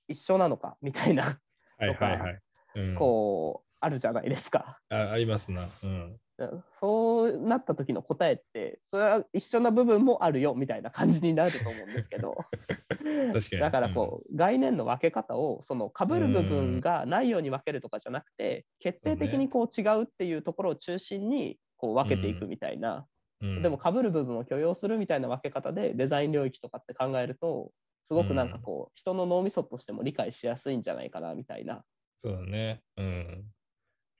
[0.07, 1.39] 一緒なのかみたいな、
[1.77, 2.41] はいはいはい。
[2.75, 4.79] うん、こう、あるじゃないですか。
[4.89, 5.69] あありますな。
[5.83, 6.19] うん。
[6.37, 12.35] うんそうなった時の答えって、それは一緒な部分もあるよみたいな感じになると思うんですけど、
[13.33, 23.07] 確かにだからこう、概念の分け方を、その被る部分がないように分けるとかじゃなくて、決定的にこう違うっていうところを中心にこう分けていくみたいな、
[23.41, 27.71] うん、でも被る部分を許容するみたいな分け方でデザイン領域とかって考えると、
[28.05, 31.83] すごくなんかこう、人の脳みそとしても理解しやすいんじゃないかなみたいな。
[32.17, 32.81] そうだね。
[32.97, 33.45] うん。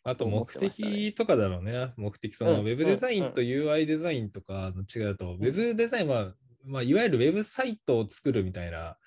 [0.03, 1.93] あと目的とかだろうね。
[1.95, 6.33] 目的、そのうんウェブデザインと UI デザインとかの違うと、ウェブデザインは、
[6.65, 8.97] まあ、いわゆるウェブサイトを作るみたいな。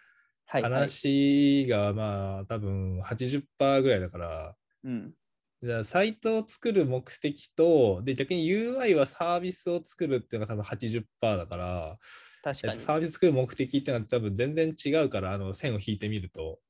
[0.47, 5.13] 話が、まあ、多分80%ぐらいだから、うん。
[5.61, 11.99] じゃあ、サイトを作る目的と、で、逆に UI はサービスを作るっていうのが多分80%だから、
[12.43, 12.73] 確かに。
[12.75, 16.61] えっとサービス作る目的っていうのは多分全然違うから、あの線を引いてみると、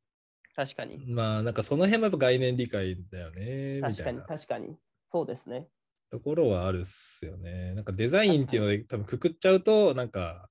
[0.56, 0.98] 確かに。
[1.06, 4.76] まあなんかその辺もやっぱ概念理解だよね、み確かに、たいな確かに。
[5.06, 5.68] そうですね。
[6.10, 7.74] ところはあるっすよね。
[7.74, 10.48] なんかデザインっていうので多分くくっちゃうと、なんか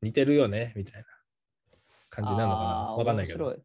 [0.00, 1.08] 似てるよね、みたいな
[2.08, 2.94] 感じなのかな。
[2.96, 3.56] わかんないけど。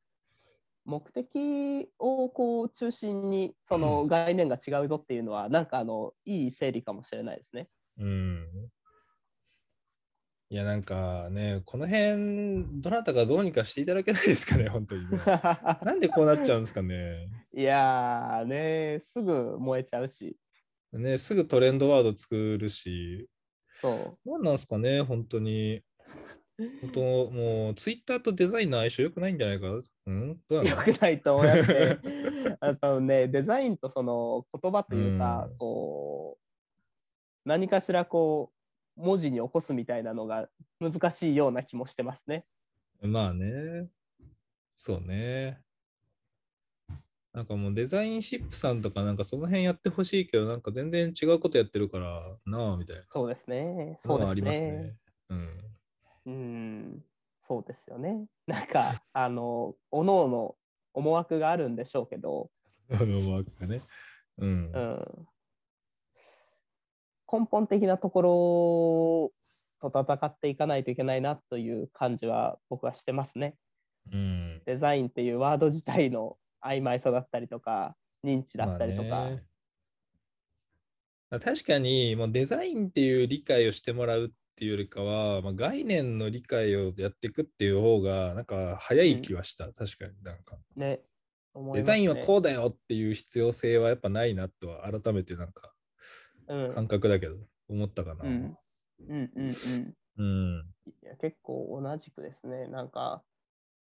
[0.85, 7.69] 目的をこう中心にその概念が違うぞっていうのは、なんかあのいい整理かもしれないですね。
[7.99, 8.47] うん。
[10.53, 15.17] いや、なんかね、この辺、どなたかどうにかしていただけないですかね、本当にね。
[15.81, 17.27] なんでこうなっちゃうんですかね。
[17.55, 20.37] いやーね、すぐ燃えちゃうし、
[20.91, 23.27] ね、すぐトレンドワード作るし、
[23.81, 25.81] そ何なんですかね、本当に。
[26.81, 27.01] 本当、
[27.31, 29.81] もう、ツイッターとデザインの相性良くないんじゃないかう
[30.11, 30.39] ん？
[30.47, 31.97] どうう、なのよくないと思いますね。
[32.61, 38.62] あそのね、デザインとその言葉というか、うんこう、何かしらこう、
[38.95, 42.45] 文字に起こすみたいなのが難しいような気もしてますね。
[43.01, 43.89] まあね。
[44.75, 45.59] そうね。
[47.33, 53.97] なんかもうデザインシップさんとかなんかその辺やってほしいけど、なんか全然違うことやってるからなあみたいなそうですね。
[53.99, 54.95] そうですねりますね。。
[55.29, 55.73] うん。
[56.25, 57.05] うん、
[57.41, 58.27] そうですよね。
[58.47, 60.55] なんか、あの、おのおの
[60.93, 62.51] 思惑があるんでしょうけど、
[62.91, 63.81] あのマークがね。
[64.37, 64.79] うんう。
[64.79, 65.27] ん、
[67.33, 69.31] 根本的なとこ
[69.81, 73.55] ろと戦っていかないといけないなという感じは僕はしてますね。
[74.11, 74.61] うん。
[74.65, 79.09] デザインっていうワード自体の曖昧さだったりとか、認知だったりとか。
[79.09, 79.43] まあね
[81.39, 90.87] 確かにもうデザインっていう理解をしてもらうっていうよりかは、まあ、概念の理解をやっていくっていう方がなんか早い気はした、確かになんかね。
[90.87, 90.99] ね
[91.73, 95.72] デザインはこうだよっていう必要性はやっぱないなとは改めてなんかうん
[96.47, 97.35] 感覚だけど
[97.69, 98.23] 思ったかな。
[98.25, 98.57] うん
[99.09, 99.31] うん
[100.17, 100.65] うん。
[100.85, 102.67] いや結構同じくですね。
[102.67, 103.23] なんか、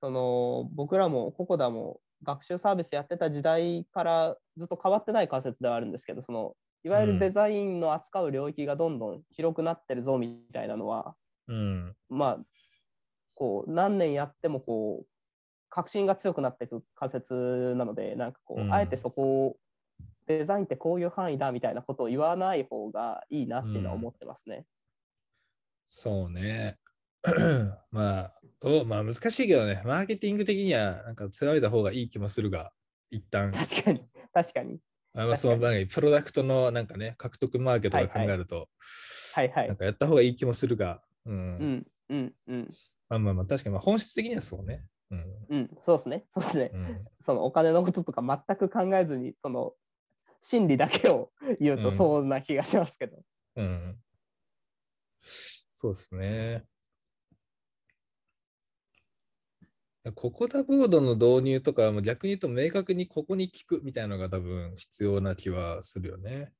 [0.01, 6.55] その僕らもココダも学習サービスやってた時代からずっと変わってない仮説ではあるんですけど、その
[6.85, 11.15] いわゆるデザインの扱う領域がどんどん広くなってるぞみたいなのは、
[11.49, 11.97] うん。
[12.09, 12.39] まあ、
[13.35, 15.07] こう何年やってもこう
[15.69, 17.35] 確信が強くなっていく仮説
[17.77, 19.57] なので、なんかこう、うんあえてそこを
[20.27, 24.65] デザインってこういう範囲だみたいなことを言わない方がいいなっていうのは思ってますね。
[25.89, 26.79] そうね。
[27.91, 32.73] まあ、どうまあ難しいけどね、マーケティング的にはなんか強めた方がいい気もするが、
[33.11, 33.53] 一旦。
[33.53, 34.79] 確かに、確かに。
[35.15, 35.59] あまあその
[35.89, 38.69] プロダクトのなんかね、獲得マーケットとか考えると、
[39.35, 39.77] はいはいなん。
[39.77, 41.35] かやった方がいい気もするが、うん。
[41.35, 42.71] うん、うん、うん。
[43.09, 44.85] まあまあまあ、確かにまあ本質的にはそうね。
[45.11, 45.47] うん。
[45.49, 46.25] うん、そうですね。
[46.35, 46.71] そうですね。
[46.75, 49.73] うん、そのお金のこととか全く考えずに、その
[50.49, 53.21] 心理だけを言うとうんそうな気がしますけど。
[53.57, 53.97] うん。
[55.75, 56.65] そうですね。
[60.15, 66.53] ココダボードの導入とかも逆に言うと明確にここに聞くみたいなのが多分必要な気はするよね。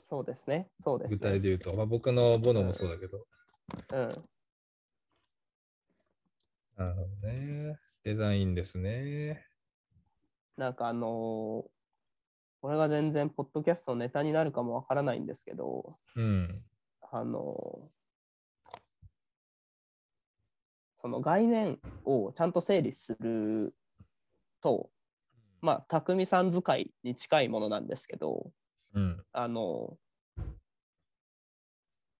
[0.00, 0.70] そうですね。
[0.82, 1.16] そうですね。
[1.18, 1.76] 具体で言うと。
[1.76, 3.26] まあ、僕のボノもそうだけど。
[3.92, 4.08] うん。
[6.78, 7.78] なるほどね。
[8.02, 9.44] デザインですね。
[10.56, 11.75] なんかあのー
[12.66, 16.64] これが全然ポッドキャストのネタになるかもわからないんですけど、うん。
[17.12, 18.76] あのー
[21.00, 23.72] その概念をちゃんと整理する
[24.60, 24.90] と、
[25.60, 28.50] まあ、匠さん使いに近いものなんですけど、
[28.94, 29.22] うん。
[29.32, 29.96] あの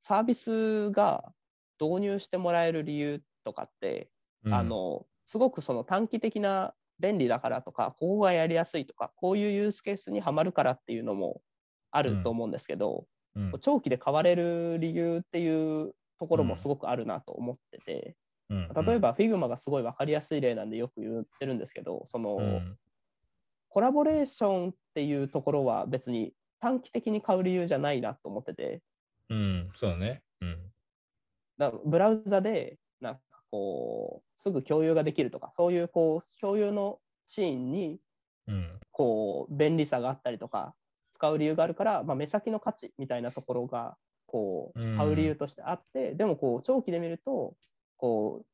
[0.00, 1.32] サービスが
[1.80, 4.10] 導入してもらえる理由とかって、
[4.44, 11.40] うんあ、のすごくその短期的な便利だからとか、ここがやりやすいとか、こういうユースケースにはまるからっていうのも
[11.90, 13.52] あると思うんですけど、うん。
[13.60, 18.16] 長期で買われる理由っていうところもすごくあるなと思ってて、
[18.48, 22.78] うん例え、ば Figma がすごい分かりやすい例なんでよく言ってるんですけど、その、うん。
[23.68, 28.80] コラボレーションっていうところは別に短期的に買う理由じゃないなと思ってて、
[29.28, 30.22] うん、そうだね。
[30.40, 30.72] うん。
[31.58, 33.20] だブラウザでなんか
[33.50, 38.00] こうすぐ共有ができるとかそういうこう共有のシーンに
[38.48, 38.78] うん。
[38.92, 40.74] こう便利さがあったりとか
[41.12, 47.54] 使う理由があるから、まあ、目先の価値みたいなところがこう買う理由としてあって、でもこう長期で見ると
[47.96, 48.46] こう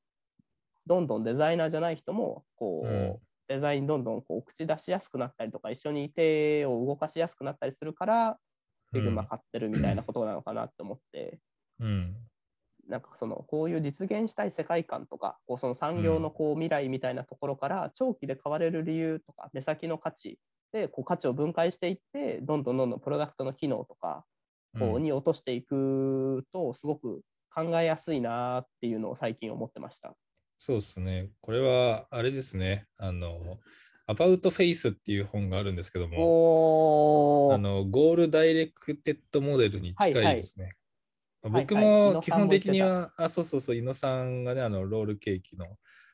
[0.87, 3.17] どんどんデザイナーじゃない人もこう、うん
[3.49, 8.39] デザインどんどんこう口出しやすくなったりとか一緒に手を動かしやすくなったりするから、
[8.95, 11.39] うん Figma 買ってるみたいなことなのかなって思って。
[11.81, 12.17] うん。
[12.89, 20.39] なんかそのこういう実現したい世界観とかこうその産業のこう未来みたいなところから長期で買われる理由とか目先の価値
[20.73, 24.25] でこう価値を分解していってどんどんどんどんプロダクトの機能とか
[24.79, 27.23] こうに落としていくとすごく
[27.55, 30.17] 考えやすいなっていうのを最近思ってました。
[30.57, 31.31] そうですね。
[31.41, 32.87] これは、あれですね。
[32.97, 33.59] あの、
[34.09, 36.37] About Face っていう本があるんですけども、
[37.49, 40.65] あの、ゴールダイレクテッドモデルに近いですね。
[40.65, 40.82] はいはい
[41.49, 45.67] も基本的に井野は、あ、そうそうそう、井野さんがね、あの、ロールケーキの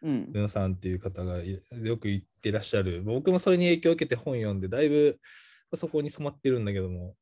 [0.02, 0.30] うん。
[0.34, 3.02] 井野さんっていう方がいよく言ってらっしゃる。
[3.02, 5.18] 僕もそれに影響を受けて本読んで、だいぶ
[5.74, 7.14] そこに染まってるんだけども、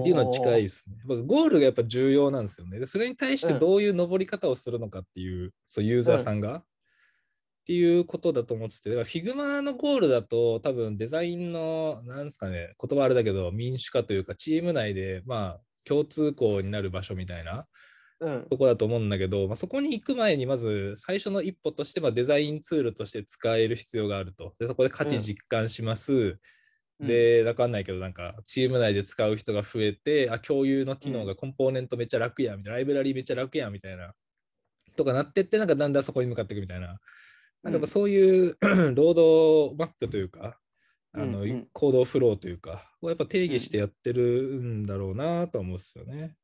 [0.00, 0.96] っていうのは近いですね。
[1.08, 2.78] やっぱゴールがやっぱ重要なんですよね。
[2.78, 3.58] でそれに対してうん。
[3.58, 6.64] どういう登り方をするのかっていう、そうユーザーさんが、っ
[7.66, 17.66] ていうことだと思ってて、だから Figma のゴールだと多分デザインの、なんですかね、言葉あれだけど民主化というかチーム内でまあ共通項になる場所みたいな
[18.20, 18.46] うん。
[18.48, 24.54] とこだと思うんだけど、まあ、そこに行く前にまず最初の一歩としてまあデザインツールとして使える必要があると。
[24.58, 26.38] でそこで価値実感します。
[27.00, 27.08] うん。
[27.08, 34.14] で、わかんないけど、なんか、チーム内で使う人が増えて、あ、共有の機能がコンポーネントめっちゃ楽や、みたいな、ライブラリーめっちゃ楽や、みたいな、
[34.96, 37.00] とかなってって、なんかだんだんそこに向かっていくみたいな、
[37.64, 40.60] なんかまあそういうロードマップというか、
[41.14, 46.34] あの、うんうん行動フローというか、をやっぱ定義してやってるんだろうなとは思うんですよね。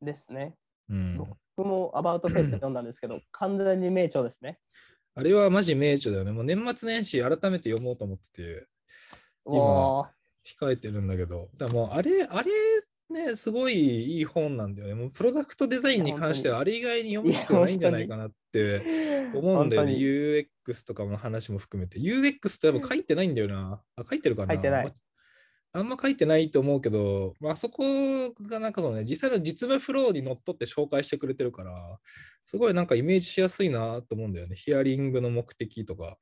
[0.00, 0.56] ですね。
[0.88, 1.16] うん。
[1.18, 4.58] 僕も About Face 読んだんですけど、完全に名著ですね。
[5.14, 6.32] あれはマジ名著だよね。
[6.32, 8.66] もう年末年始改めて読もうと思ってて、
[9.44, 10.10] 今わ
[10.46, 12.50] 控えてるんだけど、だもうあれ、あれ
[13.12, 13.74] ね、すごい
[14.18, 14.94] いい本なんだよね。
[14.94, 19.92] もうプロダクトデザインに関してはあれ以外に読む必要ないんじゃないかなってー思うんだよね。
[19.92, 22.00] UX とかの話も含めて。
[22.00, 23.80] UX って多分書いてないんだよな。
[23.96, 24.92] あ、書いてるかな書いてないま
[25.74, 27.82] あんま書いてないと思うけど、まあそこ
[28.42, 31.98] がなんかそのね、実際の実務フローにのっとって紹介してくれてるから、
[32.44, 34.56] すごいなんかイメージしやすいなと思うんだよね。
[34.56, 36.18] ヒアリングの目的とか。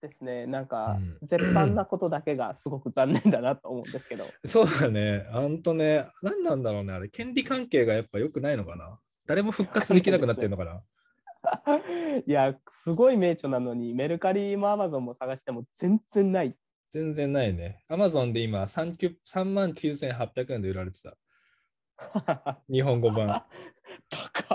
[0.00, 0.46] ですね。
[0.46, 4.24] なんかうん、絶版なことだけがすごく残念だなと思うんですけど。
[4.44, 5.26] そうだね。
[5.32, 6.92] ほんとね、何なんだろうね。
[6.92, 8.98] あれ、権利関係がやっぱ良くないのかな？
[9.26, 10.82] 誰も復活できなくなってるのかな？
[12.26, 16.56] いや、すごい名著なのに、メルカリもアマゾンも探しても全然ない。
[16.90, 17.84] 全然ないね。
[17.88, 21.16] アマゾンで今3 3万9800円で売られてた。
[22.70, 23.44] 日本語版。
[24.08, 24.47] 高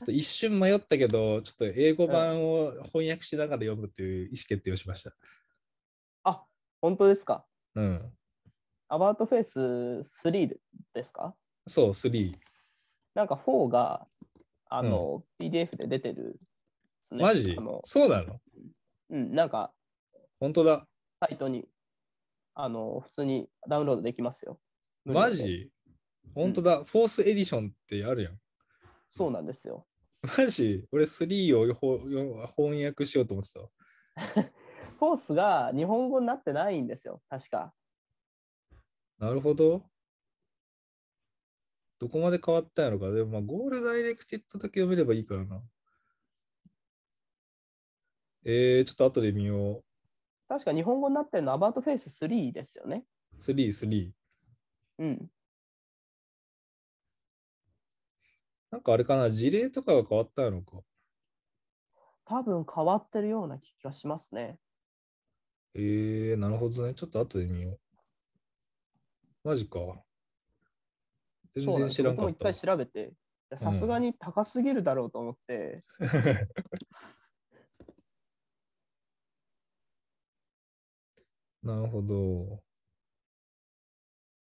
[0.00, 5.12] ちょっと一瞬迷ったけど、ちょっと英語版を翻訳しながら読むという意思決定をしました。
[6.24, 6.42] あ、
[6.80, 7.44] 本当ですか？
[7.74, 8.12] うん。
[8.88, 10.56] About Face 3
[10.94, 11.34] ですか？
[11.66, 12.34] そう、3。
[13.14, 14.06] なんか4が、
[14.70, 16.40] あの、PDF で出てる
[17.10, 17.54] ね、マジ？
[17.84, 18.40] そうなの？
[19.10, 19.74] うん、なんか、
[20.38, 20.86] 本当だ。
[21.20, 21.68] サイトに、
[22.54, 24.58] あの、普通にダウンロードできますよ。
[25.04, 25.70] マジ？
[26.34, 26.84] 本当だ。
[26.84, 28.38] フォースエディションってあるやん。
[29.10, 29.86] そうなんですよ。
[30.38, 30.86] マジ？
[30.92, 33.68] 俺3をほよ翻訳しようと思ってたわ。
[34.98, 37.74] フォースが日本語になってないんですよ、確か。
[39.18, 39.82] なるほど。
[41.98, 43.10] どこまで変わったんやろか。
[43.10, 45.62] でもまあ、ゴールダイレクティッドだけ読めればいいからな。
[48.44, 49.82] えー、ちょっと後で見よ
[50.48, 53.04] 確か日本語になってるのは About Face 3ですよね。
[53.38, 53.42] う。
[53.42, 54.10] 3、3。
[54.98, 55.30] うん。
[58.70, 60.82] なんかあれかな、事例とかが変わったんやろか。
[62.24, 64.58] 多分変わってるような気がしますね。
[65.74, 66.94] えー、なるほどね。
[66.94, 67.70] ちょっと後で見よ
[69.44, 69.48] う。
[69.48, 69.78] マジか。
[71.56, 72.54] 全然知らんかった僕も一回。
[72.54, 73.12] 調べて、
[73.56, 75.84] さすがに高すぎるだろうと思って、
[81.62, 82.62] なるほど。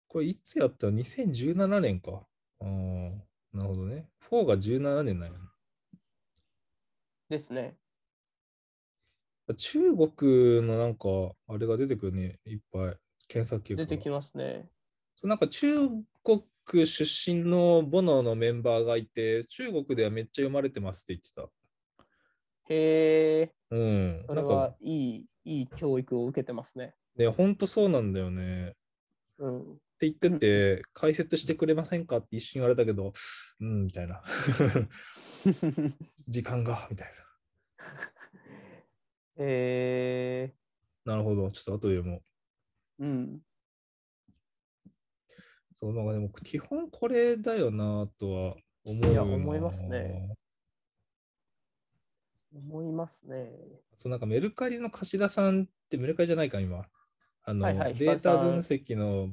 [0.08, 0.88] これいつやった？
[0.88, 2.26] ら ?2017 年か。
[2.60, 3.20] あー
[3.56, 4.06] なるほどね。
[4.30, 5.50] 4が17年なんやな。
[7.30, 7.78] ですね。
[9.56, 11.08] 中国のなんか、
[11.48, 12.38] あれが出てくるね。
[12.44, 12.96] いっぱい。
[13.28, 14.68] 検索結果が出てきますね。
[15.14, 15.88] そうなんか中
[16.22, 21.48] 国出身のボノのメンバーがいて、中国ではめっちゃ読まれてますって言ってた。
[22.68, 24.24] へえ、うん。
[24.26, 26.94] それなんかはいい、いい教育を受けてますね。
[27.16, 28.68] ね、ほんとそうなんだよね。
[28.68, 28.72] っ
[29.38, 29.78] うん。
[29.98, 32.18] て言ってて、解説してくれませんか？
[32.18, 33.12] って一瞬言われたけど、
[33.60, 34.22] うん、みたいな。
[36.28, 37.08] 時間が、みたい
[39.38, 40.54] へ え、
[41.04, 41.12] な。
[41.14, 41.50] なるほど。
[41.50, 42.22] ちょっと後でも。
[42.98, 43.40] うん。
[45.72, 49.08] そう、なんかでも基本これだよなとは思うな。
[49.10, 50.36] いや思いますね。
[52.54, 53.52] 思いますね。
[53.98, 56.86] そうなんかメルカリの貸田さんってメルカリじゃないか、今。
[57.42, 59.28] あの、はいはいデータ分析の、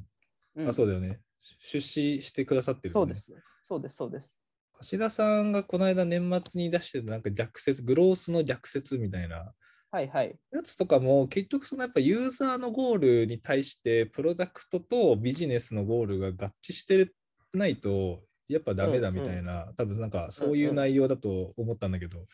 [0.56, 1.20] うんあ、そうだよね。
[1.60, 2.94] 出資してくださってる、ね。
[2.94, 3.16] そうで。
[3.16, 3.34] す。
[3.66, 4.38] そうです、そうです。
[4.74, 9.54] 貸田さんがこの間年末に出してたなんか逆説、グロースの逆説みたいな
[9.94, 10.36] はいはい。
[10.52, 17.12] やつとかも結局そのやっぱユーザーのゴールに対してプロダクトとビジネスのゴールが合致して
[17.54, 22.26] ないとやっぱダメだみたいな、多分なんかそういう内容だと思ったんだけど、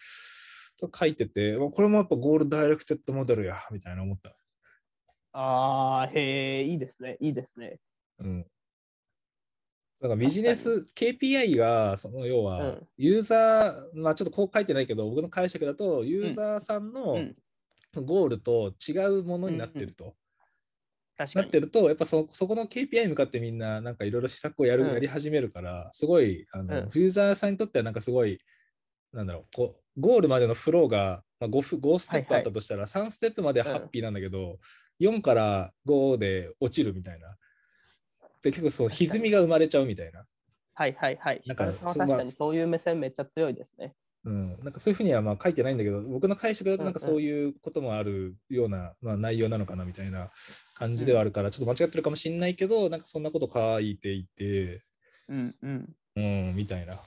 [0.79, 4.35] と書いてて、まあこれもやっぱゴールダイレクテッドモデルやみたいな思った。
[5.33, 7.17] ああ、へえ、いいですね。
[7.19, 7.79] いいですね。
[8.19, 8.45] うん。
[10.01, 17.35] なんかビジネス KPI がその要はうんユーザー、まあちょっとこう書いてないけど僕の解釈だとユーザーさんのうん。
[17.95, 20.15] ゴールと違うものになってると。
[21.17, 21.59] 確かになって。
[21.59, 28.39] ると、やっぱそそこの KPI に向かってみんななんかいろいろ施策をやる、うんやり始めるから、すごいあの、うんユーザーさんにとってはなんかすごい、
[29.11, 34.59] なんだろう、こうゴールまでのフローが、まあ、5, フ5ステップあったとしたら、3ステップまではハッピーなんだけど、
[35.01, 37.35] 4から5で落ちるみたいな。
[38.41, 40.25] で結構その確かに歪みが生まれちゃうみたいな。
[40.73, 41.41] はいはいはい。
[41.45, 43.93] なんか確かにそういう目線めっちゃ強いですね。
[44.25, 50.29] うん、なんかそういうふうにはまあ書いてないんだけど、僕の解釈だとなんかそういうこともあるような、まあ、内容なのかなみたいな
[50.75, 54.83] 感じではあるから、ちょっと間違ってるかもしれないけど、なんかそんなこと書いていて、
[55.29, 55.95] うんうん。
[56.15, 56.99] うん、みたいな。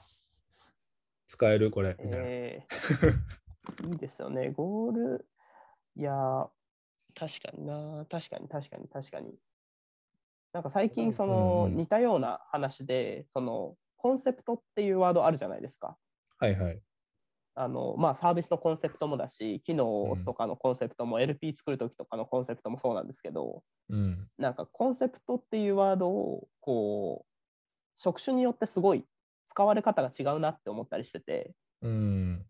[1.27, 2.25] 使えるこれ、みたいな。
[2.25, 4.51] えー、いいですよね。
[4.51, 5.25] ゴール、
[5.95, 6.47] いやー、
[7.15, 9.35] 確かにな、確かに確かに確かに。
[10.53, 15.97] なんか最近、その、似たような話で、その、コンセプトっていうワードあるじゃないですか。
[16.37, 16.81] はいはい。
[17.55, 24.27] あの、まあ、サービスのコンセプトもだし、機能とかのコンセプトも、LP 作るときとかのコンセプトもそうなんですけど、うん。
[24.37, 27.33] なんかコンセプトっていうワードを、こう、
[27.95, 29.05] 職種によってすごい
[29.47, 32.45] 使われ方が違うなって思ったりしてて、うん。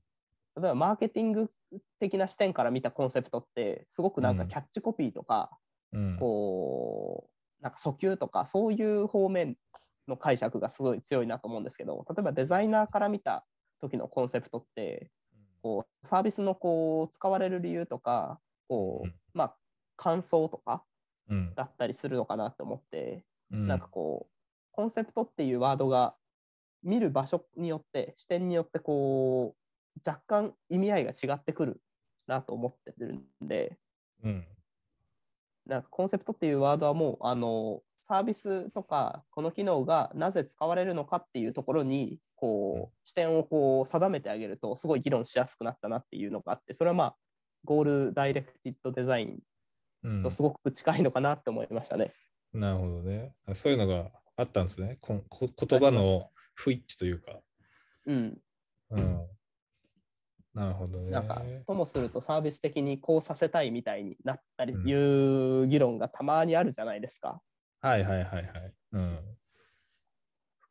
[0.56, 1.52] 例えばマーケティング
[2.00, 5.58] 的な視点から見たコンセプトって、すごくなんかうんキャッチコピーとか、
[5.92, 6.18] うん。
[6.20, 7.33] こう、
[7.64, 9.56] なんか訴求とか、そういう方面
[10.08, 13.46] の解釈がすごい強いなと思うんですけど、例えばデザイナーから見た
[13.82, 15.10] 時のコンセプトって、
[15.64, 19.56] こうサービスのこう使われる理由とか、こううんまあ、
[19.96, 20.84] 感想とか
[21.30, 21.54] うん。
[21.56, 23.68] だったりするのかなって思って、うん。
[23.68, 24.34] なんかこう、
[24.72, 26.16] コンセプトっていうワードが
[26.84, 31.82] 見る場所によって、視点によってこう、若干意味合いが違ってくる
[32.28, 33.78] なと思ってるんで、
[34.24, 34.48] うん。
[35.66, 47.16] なんかコンセプトっていうワードはもう、あの、サービスとか、この機能がなぜ使われるのかっていうところに、こう、視点をこう定めてあげると、すごい議論しやすくなったなっていうのがあって、それはまあ、
[47.64, 49.40] ゴールダイレクティッドデザイン
[50.04, 52.14] うんとすごく近いのかなって思いましたね。
[52.54, 53.34] なるほどね。
[53.48, 54.98] あそういうのがあったんですね。
[55.02, 57.40] ここ言葉の不一致というか。
[58.06, 58.38] うん。
[58.92, 59.28] うん。
[60.54, 61.10] なるほどね。
[61.10, 64.94] なんか、ともするとサービス的にこうさせたいみたいになったりうんい
[65.64, 67.42] う議論がたまにあるじゃないですか。
[67.82, 68.74] はいはいはいはい。
[68.94, 69.20] うん。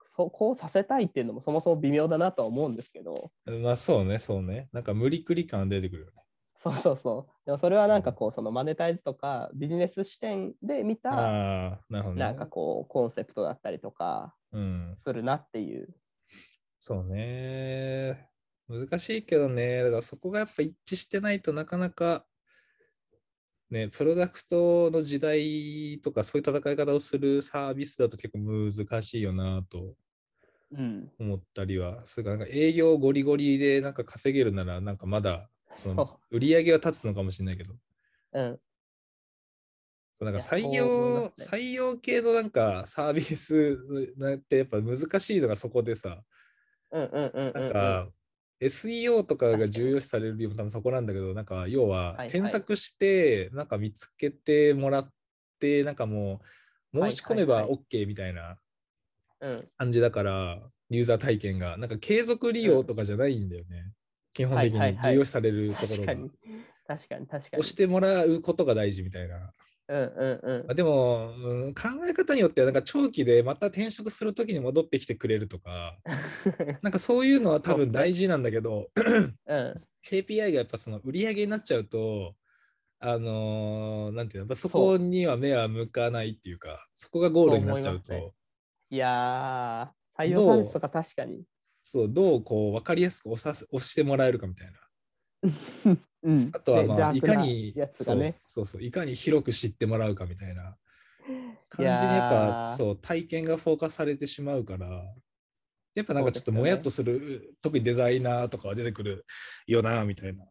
[0.04, 4.68] そうこうさせたいっていうのもそもそも微妙だなとは思うんですけど、まあそうね、そうね。
[4.72, 6.22] なんか無理くり感出てくるよね。
[6.56, 7.32] そうそうそう。
[7.44, 14.94] でもそれはなんかこう、そのマネタイズとかビジネス視点で見た、なんかこう、コンセプトだったりとかうん。
[14.96, 15.88] するなっていう。
[16.78, 18.28] そうね。
[18.68, 19.82] 難しいけどね。
[19.82, 22.24] だからそこがやっぱ一致してないとなかなか、
[23.70, 29.94] ね、プロダクトの時代とかそういう戦い方をするサービスだと結構難しいよなと
[30.70, 31.10] うん。
[31.18, 37.74] 思ったりは、それからなんか営業ゴリゴリでなんか稼げるならなんかまだその売り上げは立つのかもしれないけど、
[38.32, 38.60] うん。
[40.20, 43.78] なんか採用、ね採用系のなんかサービス
[44.16, 46.22] なんてやっぱ難しいのがそこでさ、
[46.90, 47.62] うんうんうんうんうん。
[47.62, 48.08] なんか、
[48.62, 55.08] SEO とかが重要視される理由も多分そこなんだけど、なんか要は検索して、なんか見つけてもらっ
[55.58, 56.40] て、なんかも
[56.92, 58.56] う申し込めば OK みたいな
[59.42, 59.68] うん。
[59.76, 63.90] 感じだから、ユーザー体験が、なんか継続利用とかじゃないんだよね。
[64.32, 66.14] 基本的に重要視されるところが。
[66.86, 67.60] 確かに確かに。
[67.60, 69.52] 押してもらうことが大事みたいな。
[69.88, 70.74] うんうんうんまあ。
[70.74, 75.98] でも、うん考え方によっては、なんか長期でまた転職するときに戻ってきてくれるとか、
[76.82, 79.80] なんかそういうのは多分大事なんだけど、うん。
[80.04, 82.34] KPI がやっぱその売り上げになっちゃうと、
[82.98, 88.38] あのーなんていうの、やっぱそこには目は向かないっていうか、そこがゴールになっちゃうと、います
[88.90, 91.44] いやー、採用サービスとか確かに。
[91.82, 94.80] そう、どうこう分かりやすく押さす押してもらえるかみたいな。
[96.22, 96.52] うん。
[96.52, 97.90] あとはまあ、ねいかに、ね。
[97.96, 100.76] そうそうそう、いかに広く知ってもらうかみたいな
[101.68, 104.88] 感じにやっぱそう体験がフォーカスされてしまうから、
[105.94, 109.26] やっぱなんかちょっともやっとする、特にデザイナーとかは出てくる
[109.66, 110.44] よな、みたいな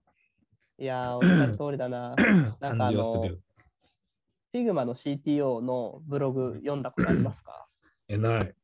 [0.78, 2.15] いやー、おっ通りだな。
[2.59, 3.41] なんか感あの、じはする。
[4.53, 7.67] Figma の CTO のブログ読んだことありますか？
[8.09, 8.55] え、ない。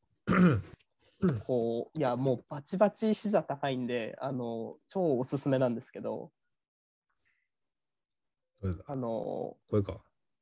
[1.45, 6.31] こう、いや、もうバチバチ視座高いんで、あの、超おすすめなんですけど、
[8.85, 10.01] あの、これか。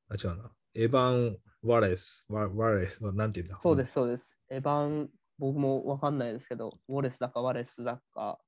[0.09, 0.51] あ、違うな。
[0.73, 2.25] エヴァン・ワレス。
[2.29, 3.01] ワワレス。
[3.13, 3.59] なんて言うんだ？
[3.61, 4.37] そうです、そうです。
[4.49, 8.39] エヴァン、僕もわかんないですけど、ウォレスだかワレスだか、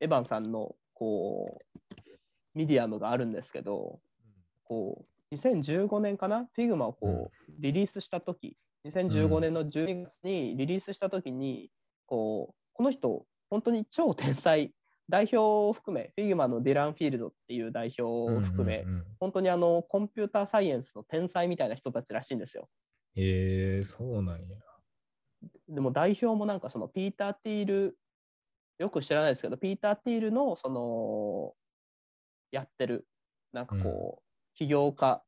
[0.00, 1.94] エヴァンさんの、こう、
[2.54, 4.00] ミディアムがあるんですけど、
[4.64, 11.70] こう、2015年かな ?Figma をこう、リリースしたとき、2015年の12月にリリースしたときに、
[12.06, 14.72] こう、この人、本当に超天才、
[15.08, 22.68] 代表を含め、Figma のディラン・フィールドっていう代表を含め、うんうんうん本当にあの、コンピューターサイエンスの天才みたいな人たちらしいんですよ。
[23.16, 24.58] えー、そうなんや。
[25.68, 27.98] でも代表もなんかそのピーター・ティール、
[28.78, 31.54] よく知らないですけど、ピーター・ティールのその、
[32.50, 33.06] やってる、
[33.52, 34.22] なんかこう、
[34.54, 35.22] 起業家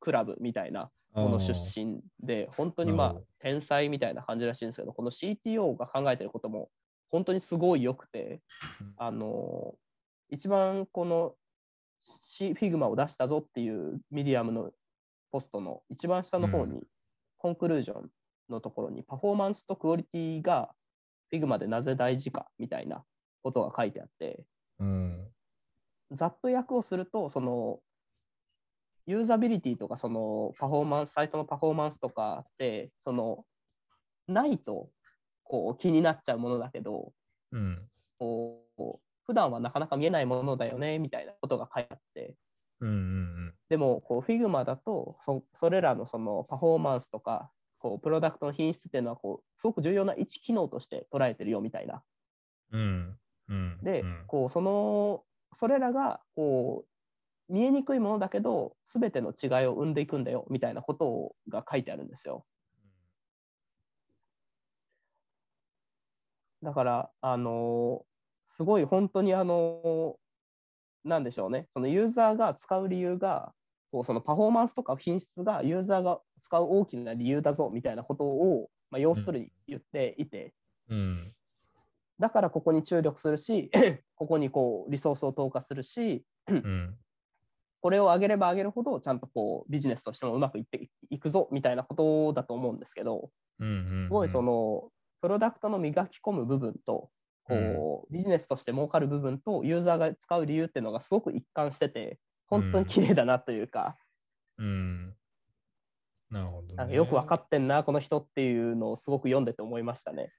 [0.00, 6.70] クラブみたいなもの出身で、本当にまあ天才みたいな感じらしいんですけど、この CTO が考えてることも、
[7.12, 8.40] 本当にすごい良くて、
[8.80, 9.74] うんあの、
[10.30, 11.34] 一番この
[12.00, 14.72] C Figma を出したぞっていうミディアムの
[15.30, 16.82] ポストの一番下の方に、
[17.38, 18.10] コンクルージョン
[18.48, 20.74] のところにパフォーマンスとクオリティが
[21.32, 23.04] Figma でなぜ大事かみたいな
[23.42, 24.44] ことが書いてあって、
[24.78, 25.28] うん。
[26.12, 27.80] ざっと訳をすると、その、
[29.06, 33.44] ユーザビリティとか、その、パフォーマンス、サイトのパフォーマンスとかって、その、
[34.28, 34.90] ないと、
[35.44, 37.14] こう、気になっちゃうものだけど、
[37.52, 37.88] うん。
[38.18, 42.36] こう、普段はなかなか見えないものだよね、みたいなことが書いてあって、
[42.80, 52.04] うんうんでも、こう、Figma だとそ、それらのそのパフォーマンスとか、こう、プロダクトの品質っていうのは、こう、すごく重要な一機能として捉えてるよ、みたいな。
[52.70, 53.18] うん。
[53.48, 53.54] うん。
[53.54, 53.78] うん。
[53.82, 55.24] で、うんこう、その、
[55.54, 56.86] それらが、こ
[57.50, 62.46] う、見えにくいものだけど、すべての違いを生んでいくんだよ、みたいなことが書いてあるんですよ。
[66.62, 68.04] だから、あの
[68.48, 70.16] すごい本当にあの
[71.04, 73.52] なんでしょうね、そのユーザーが使う理由が、
[73.90, 80.54] こうそのパフォーマンスとか品質がユーザーが使う大きな理由だぞみたいなことを、まあ、要するに言っていて、
[80.88, 81.32] うん。
[82.18, 83.70] だからここに注力するし、
[84.14, 86.96] ここにこうリソースを投下するし、うん。
[87.80, 93.68] これを上げれば上げるほど、ちゃんとこうビジネスとしてもうまくいっていくぞみたいなことだと思うんですけど、うん。
[93.68, 94.06] うん。
[94.06, 94.90] すごいその、
[95.22, 97.10] プロダクトの磨き込む部分と、
[97.44, 102.18] こうビジネスとして儲かる部分と、ユーザーが使う理由っていうのがすごく一貫してて、
[102.48, 103.96] 本当に綺麗だなというか、
[104.58, 105.14] うん。
[106.28, 106.74] なるほど、ね。
[106.74, 110.32] なんかよく分かってんな、この人っていうのをすごく読んでて思いましたね。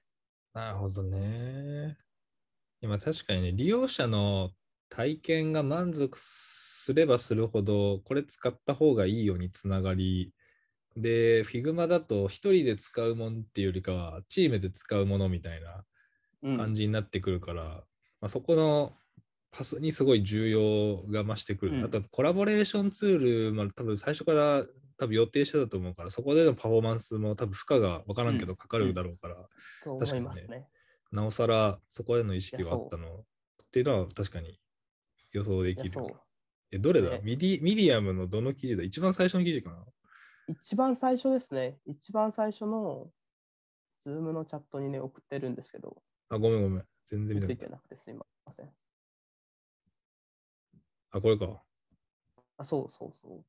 [0.52, 1.96] なるほどね。
[2.82, 4.50] やまあ確かにね、利用者の
[4.90, 10.33] 体験が満足すればするほど、これ使った方がいいようにつながり、
[10.96, 15.84] で、Figma だと一人で使うもんっていうよりかは、チームで使うものみたいな
[16.42, 16.56] うん。
[16.58, 18.92] 感じになってくるから、まあ、そこの
[19.50, 21.78] パスにすごい重要が増してくる。
[21.78, 24.66] うんあとコラボレーションツール、まあ、多分最初から
[24.98, 29.36] 多分予定してたと思うから、そこでのパフォーマンスも多分負荷が分からんけどかかるだろうから、
[29.82, 30.46] そう確かにね。
[30.48, 30.68] ね。
[31.12, 33.24] なおさらそこへの意識はあったのっ
[33.70, 34.60] ていうのは確かに
[35.32, 35.90] 予想できる。
[36.72, 37.20] え、どれだ、ね。
[37.22, 38.82] ミディミディアムのどの記事だ？
[38.82, 39.84] 一番最初の記事かな？
[40.48, 41.78] 一番最初ですね。
[41.86, 43.10] 一番最初の、
[44.02, 46.84] Zoom のチャットにね、送ってるんですけど、あ、ごめんごめん。
[47.06, 48.70] 全然見ついてなくてすいません。
[51.10, 51.62] あ、これか。
[52.58, 53.44] あ、そうそうそう。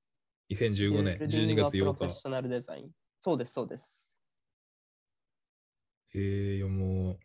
[0.53, 2.11] 2015年12月8日プロフェッ。
[2.11, 2.91] ショナルデザイン。
[3.19, 4.17] そうです、そうです。
[6.13, 7.19] えー、読もう。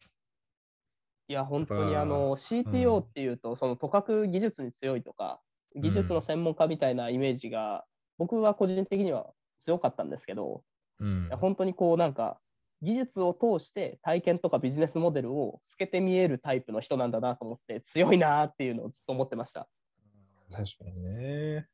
[1.28, 5.40] いや、本当にあのうん CTO っていうと、そのとかく技術に強いとか、
[5.76, 7.86] 技術の専門家みたいなイメージが、
[8.18, 10.64] 僕は個人的には強かったんですけど、
[10.98, 11.28] うん。
[11.38, 12.40] 本当にこうなんか、
[12.82, 19.68] 技術を通して体験とかビジネスモデルを透けて見えるタイプの人なんだなと思って、強いなっていうのをずっと思ってました。
[20.50, 21.68] 確かにね。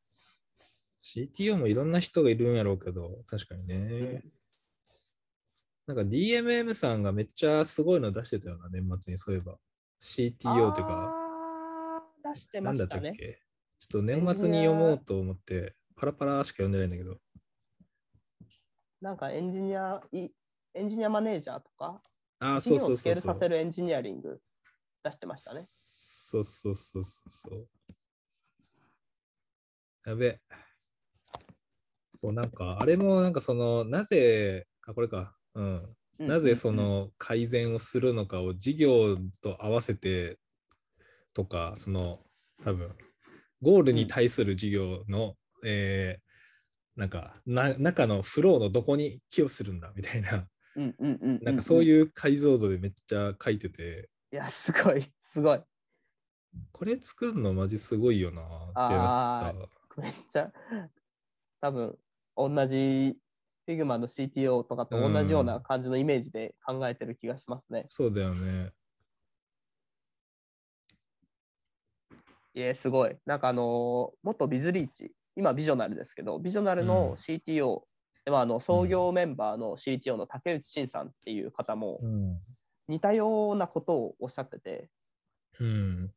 [1.05, 4.25] CTO もいろんな人がいるんやろうけど、確かにね。
[5.87, 9.57] なんか DMM さんがめっちゃすごいの出してたよな、年末にそういえば。
[10.03, 13.11] CTO というか、出してなんだましたね。
[13.11, 13.43] ったっけ？
[13.79, 17.21] ちょっと年末に読もうと思って、パラパラしか読んでないんだけど。
[19.07, 20.31] なんかエンジニア、い
[20.75, 22.03] エンジニアマネージャーとか、
[22.41, 23.37] ああ、そう企業をスケールそうそうそう。
[23.37, 24.41] させるエンジニアリング
[25.05, 25.61] 出してましたね。
[25.63, 27.69] そうそうそうそうそう。
[30.07, 30.41] やべ。
[32.17, 35.37] そう、なんか、あれもなんかその、なぜ、あ、これか。
[35.55, 35.97] うん。
[36.19, 40.39] うんなぜそ、の改善をするのかを事業と合わせて
[41.33, 42.19] とか、その
[42.65, 42.91] 多分
[43.61, 46.26] ゴールに対する事業の、えー
[46.97, 54.37] なんかな中のフローのどこに寄与するんだみたいな、うんうんうんうん、なんかそうういう解像度でめっちゃ書いてて、ん。
[54.37, 55.61] いや、すごい、すごい。
[56.73, 58.45] これ作るのマジすごいよなっ
[58.89, 59.55] てなっ
[59.97, 60.01] た。
[60.01, 60.53] めっちゃ、
[61.61, 61.99] 多分
[62.37, 63.17] 同じ
[63.67, 67.85] Figma の CTO とかと同じような感じのイメージで考えてる気がしますね。
[67.89, 68.73] そうだよね。
[72.55, 73.17] いや、すごい。
[73.27, 77.83] なんかあのー元ビズリーチ、今ビジョナルですけど、ビジョナルうんの CTO、
[78.25, 82.41] でまあ、あの創業メンバーの CTO の竹内慎さんっていう方もうん。
[82.89, 84.89] 似たようなことをおっしゃってて、
[85.59, 86.13] うん。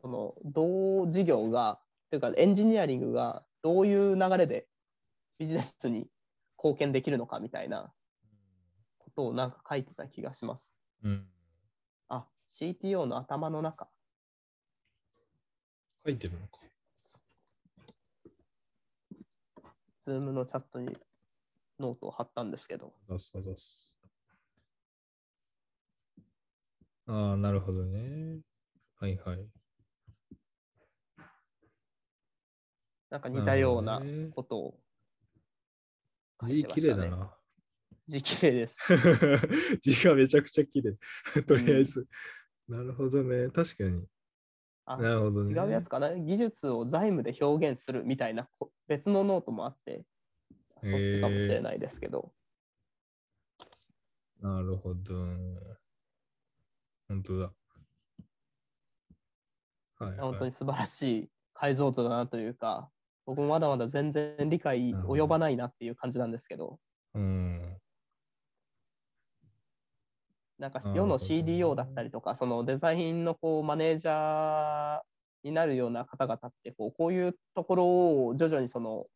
[0.00, 4.68] そのどう事業が、というかエンジニアリングがどういう流れで
[5.38, 6.08] ビジネスに
[6.56, 7.92] 貢献できるのかみたいな
[8.98, 10.74] ことをなんか書いてた気がします。
[11.02, 11.26] うん。
[12.08, 13.88] あ、CTO の頭の中。
[16.08, 16.60] 書いてるのか。
[20.06, 20.96] Zoom のチャットに
[21.78, 22.94] ノートを貼ったんですけど。
[27.08, 28.40] ああ、なるほどね。
[28.98, 29.46] はいはい。
[33.10, 34.00] なんか似たような
[34.34, 34.80] ことを
[36.40, 36.64] 書い字。
[36.64, 37.36] 綺麗だな。
[38.06, 38.78] 字綺麗です。
[39.82, 40.96] 字がめちゃくちゃ綺麗。
[41.44, 42.06] とりあえず。
[42.66, 43.50] なるほどね。
[43.50, 44.06] 確かに。
[44.90, 45.50] あなるほどね。
[45.50, 46.14] 違うやつかな？
[46.14, 50.06] 技術を財務で表現するみたいなこ別のノートもあって、
[50.82, 52.32] そっちかもしれないですけど。
[54.40, 55.14] なるほど。
[57.08, 57.52] 本当だ。
[59.98, 60.18] はい、はい。
[60.20, 62.88] 本当に素晴らしい解像度だなというか、
[63.26, 66.78] 僕もまだまだ全然理解及ばないなっていう感じなんですけど、
[67.14, 67.78] うん。
[70.58, 75.00] なんか世の CDO だったりとか、そのデザインのこうマネージャー
[75.44, 77.86] になるような方々ってこう、こういうところ
[78.26, 79.06] を徐々にその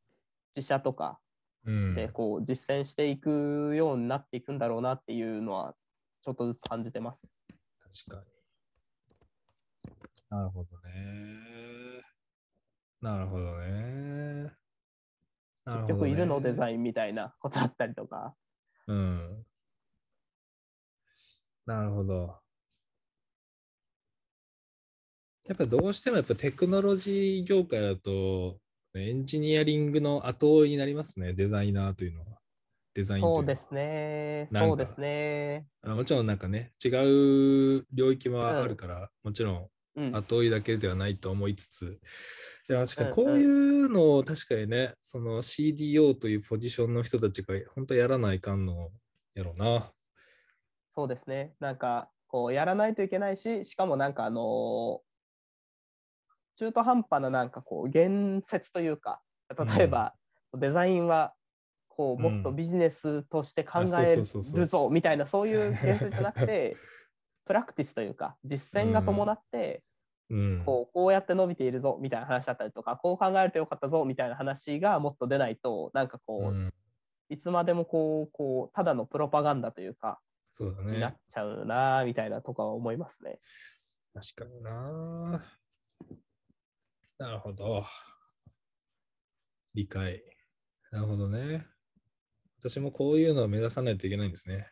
[0.55, 1.18] 自社とか
[1.64, 1.95] うん。
[1.95, 5.74] でこう実践していくようになっていくんだろうなっていうのは、
[6.22, 7.28] ちょっとずつ感じてます。
[8.07, 8.32] 確かに。
[10.30, 12.03] なるほどね。
[13.01, 14.53] なるほどね。
[15.64, 18.34] なるほどね結局いるのデザインみたいなことだったりとか。
[18.86, 19.47] うん。
[21.67, 22.39] なるほど。
[25.47, 28.59] やっぱどうしてもやっぱテクノロジー業界だと
[28.95, 32.39] エンジニアリングの後追いになりますね、デザイナーというのは。
[32.95, 34.49] デザインというのはそうですね。
[34.53, 35.67] そうですね。
[35.83, 36.89] あもちろんなんかね、違
[37.79, 40.17] う領域もあるから、もちろんうん。
[40.17, 42.01] 後追いだけではないと思いつつ、
[42.69, 48.91] いや確かにうんこういうのを確かにね、その CDO というポジションの人たちが本当やらないかんの
[49.35, 49.91] やろうな。
[50.95, 51.55] そうですね。
[51.61, 55.03] なんか、こう、やらないといけないし、しかもなんか、あの
[56.57, 59.22] 中途半端ななんかこう、言説というか、
[59.76, 60.14] 例えば、
[60.55, 61.34] デザインは、
[61.88, 66.76] こう、もっとビジネスとして考えるぞ、みたいな、そういう言説じゃなくて、
[67.45, 69.82] プラクティスというか、実践が伴って、
[70.30, 70.62] うん。
[70.64, 76.74] こうこうやって伸びているぞみたいな話だったりとか、こう考えるとよかったぞみたいな話がもっと出ないと、なんかこう、うん。
[77.28, 80.20] いつまでもこう、こう、ただのプロパガンダというか、
[80.53, 81.18] そうだになっね。
[81.28, 83.40] ちゃうなみたいなとかは思いますね。
[84.14, 85.44] 確かにな。
[87.18, 87.84] なるほど。
[89.74, 90.22] 理解。
[90.90, 91.66] なるほどね。
[92.59, 94.68] 私もこういうのを目指さないといけないんですね。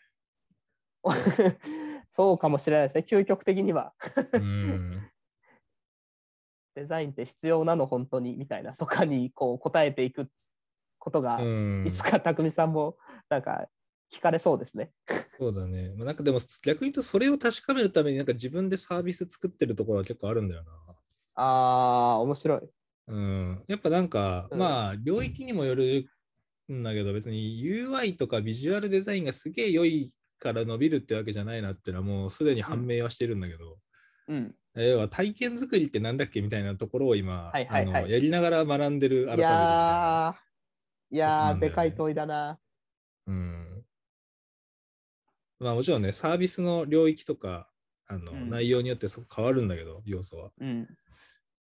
[2.10, 3.94] そうかもしれないですね、究極的には。
[4.34, 5.10] うん。
[6.74, 10.30] デザインって必要なの、本当にみたいなとかにこう答えていく
[10.98, 13.68] ことが、うんいつか匠さんもなんか
[14.12, 14.92] 聞かれそうですね。
[15.40, 15.94] そうだね。
[15.96, 20.70] まあなんかでも逆に言うとそれを確かめるためになんか自分でサービス作ってるところは結構あるんだよな。
[21.34, 22.60] あー、面白い。
[23.08, 23.64] うん。
[23.66, 26.10] やっぱなんか、うんまあ領域にもよる
[26.70, 33.78] んだけど別に UI とかビジュアルデザインがすげえ良いから伸びるってわけじゃないなってのはもうすでに判明はしてるんだけど、
[34.28, 34.54] うん。
[34.74, 40.36] 要は体験作りってなんだっけみたいなところを今、はいはいはいあのやりながら学んでる改めいいやな。
[41.12, 42.58] ー、いやー、でかい問いだな。
[43.26, 43.69] うん。
[45.60, 47.68] まあもちろんね、サービスの領域とか、
[48.06, 50.50] あのうん内容によってそこ変わるんだけど、要素は。
[50.58, 50.88] うん。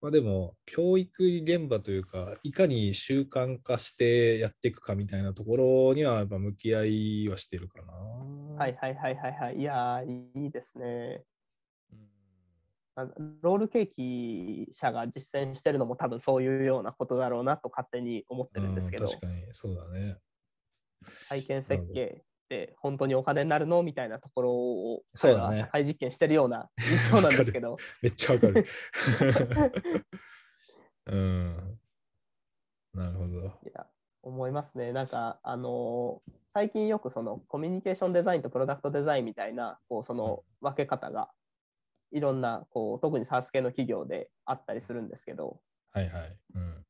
[0.02, 7.92] まあでも、教育現場というか、いかに習慣化してやっていくかみたいなところには、やっぱ向き合いはしてるかな。
[7.92, 9.56] はいはいはいはいはい。
[9.58, 11.24] いやー、いいですね。
[13.40, 20.18] ロールケーキ社が実践してるのも多分そういうようなことだろうなと勝手に思ってるんですけどうん、確かに、そうだね。
[21.28, 23.82] 体験設計って本当にお金になるの？
[23.82, 28.64] みたいなところを彼そうだね社会実験してるような印象なんですけど、めっちゃわかる。
[31.06, 31.80] うん。
[32.94, 33.26] なるほど。
[33.26, 33.86] いや
[34.22, 34.92] 思いますね。
[34.92, 41.32] なんか、あのー最近よくそのコミュニケーションデザインとプロダクトデザインみたいな、こうその分け方が
[42.12, 46.38] いろんな、こう特に SaaS 系の企業であったりするんですけど、はいはい。
[46.54, 46.86] うん。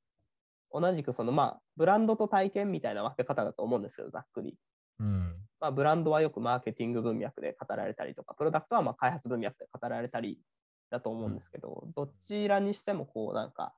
[0.82, 4.58] 同じくそのまあ、ブランドと体験みたいな分け方だと思うんですけど、ざっくり。
[5.00, 5.48] うん。
[5.60, 10.38] まあ、ブランドはよくマーケティング文脈で語られたりとか、プロダクトはまあ開発文脈で語られたり
[10.90, 13.74] だと思うんですけど、どちらにしてもこうなんか、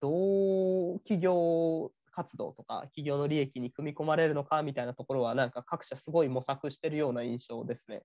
[0.00, 8.02] どう企業活動とか企業の利益に組み込まれるのかみたいなところはなんか各社すごい模索してるような印象ですね。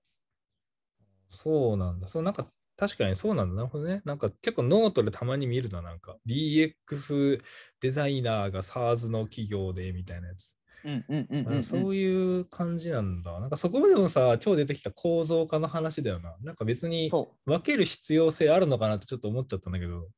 [1.28, 2.08] そうなんだ。
[2.08, 3.54] そうなんか確かにそうなんだ。
[3.54, 4.02] なるほどね。
[4.04, 5.82] なんか結構ノートでたまに見るな。
[5.82, 7.42] なんか DX
[7.80, 10.57] デザイナーが SARS の企業でみたいなやつ。
[10.84, 11.62] うんうんうんうん、うん。
[11.62, 13.38] そういう感じなんだ。
[13.40, 16.36] なんかそこまでもさ、今日出てきた構造化の話だよな。
[16.42, 17.10] なんか別に。
[17.44, 20.08] 分ける必要性あるのかなってちょっと思っちゃったんだけど。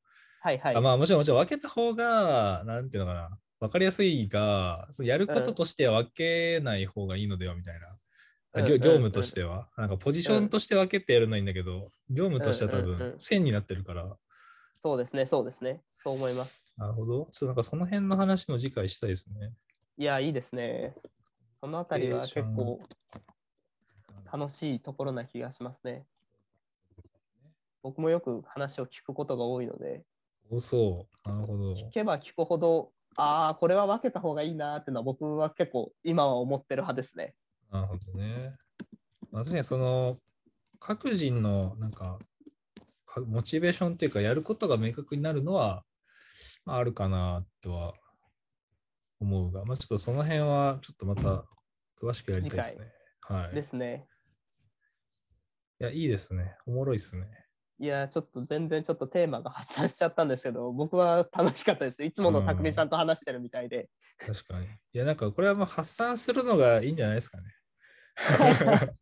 [0.42, 0.76] はいはい。
[0.76, 3.38] あまあもちろんもちろん分けた方が、なんていうのかな。
[3.60, 7.86] 分かりやすいが、そのやることとしては分けない方がいいのではみたいな。
[7.86, 8.00] うんうん
[8.52, 14.16] 業業務としては、なんかポジションとして分けてやるのはいいんだけど、業務としては多うんうんうん分線になってるから、
[14.82, 15.82] そうですね、そうですね。
[15.98, 16.64] そう思います。
[16.76, 17.28] なるほど。
[17.32, 19.52] ちょっとなんかその辺の話も次回したいですね。
[20.00, 20.94] いや、いいですね。
[21.60, 22.78] そのあたりは結構
[24.32, 26.06] 楽しいところな気がしますね。
[27.82, 30.02] 僕もよく話を聞くことが多いので、
[30.48, 31.28] そうそう。
[31.28, 31.74] なるほど。
[31.74, 37.34] 聞けば聞くほど、ああ、これは分けた方がいいなっていうのは僕は結構今は思ってる派ですね。
[37.70, 38.56] なるほどね。
[39.30, 40.16] まあ確かにその
[40.78, 42.18] 各人のなんか
[43.04, 45.84] かモチベーションっていうかやることが明確になるのは、
[46.64, 47.92] まあ、あるかなとは
[49.20, 51.44] 思うが、まあ、ちょっとその辺はちょっとまた
[52.02, 52.92] 詳しくやりたいですね。
[53.20, 53.52] はい。
[53.52, 54.06] いですね。
[55.80, 56.54] や、いいですね。
[56.66, 57.26] おもろいですね。
[57.78, 62.04] いや、ちょっと全然ちょっとテーマが発散しちゃったんですけど、僕は楽しかったです。
[62.04, 63.88] いつもの匠さんと話してるみたいで。
[64.18, 64.66] 確かに。
[64.66, 67.44] いや、なんかこれはもう発散するのがいいんじゃないですかね。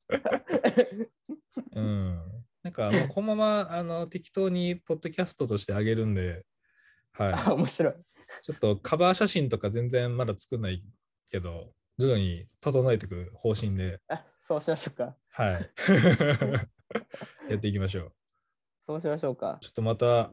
[1.75, 2.23] うん。
[2.63, 6.45] なんかもうこのままあの適当にポッドキャストとしてあげるんで、
[7.13, 7.33] はい。
[7.33, 7.95] あ面白い。
[8.43, 10.83] ちょっとカバー写真とか全然まだ作んない
[11.31, 15.17] けど、徐々に整えていく方針で、あそうしましょうか。
[15.31, 15.71] はい。
[17.51, 18.13] やっていきましょう。
[18.87, 19.59] そうしましょうか。
[19.61, 20.33] ちょっとまた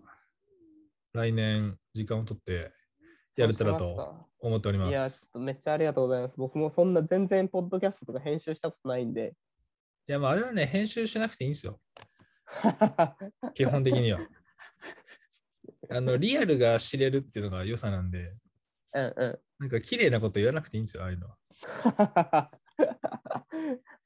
[1.13, 2.71] 来年時間を取って
[3.35, 5.25] やれたらとか思っておりまいや、ちす。
[5.25, 6.35] ょっとめっちゃありがとうございます。
[6.37, 9.33] 僕もそんな全然ポッドキャストとか編集したことないんで。
[10.07, 11.79] いや、まああれはね、編集しなくていいんですよ。
[13.55, 14.19] 基本的には。
[15.89, 18.33] あの、リアルが知れるっていうのが良さなんで、
[18.93, 19.39] うんうん。
[19.59, 21.37] なんか綺麗なこと言わなくていいんですよ、ああいうのは。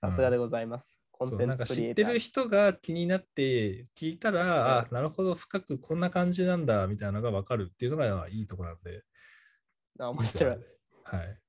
[0.02, 1.00] さすがでございます。
[1.12, 1.66] コンテンそうなんか。
[1.66, 9.04] 知ってる人が気になって聞いたら、はいあなるほど深くこんな感じなんだみたいなのが分かるっていうのがいいところなんで
[10.00, 10.66] あいい面白いですよね。
[11.04, 11.40] はい、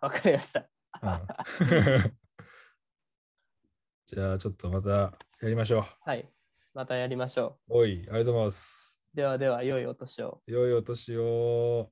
[0.00, 0.68] わかりました。
[1.02, 1.26] うん
[4.06, 4.90] じゃあちょっとまた
[5.40, 6.28] やりましょはい。
[6.74, 7.78] またやりましょう。
[7.78, 8.81] おい、ありがとうございます。
[9.14, 10.40] ではでは、良いお年を。
[10.46, 11.90] 良いお年を。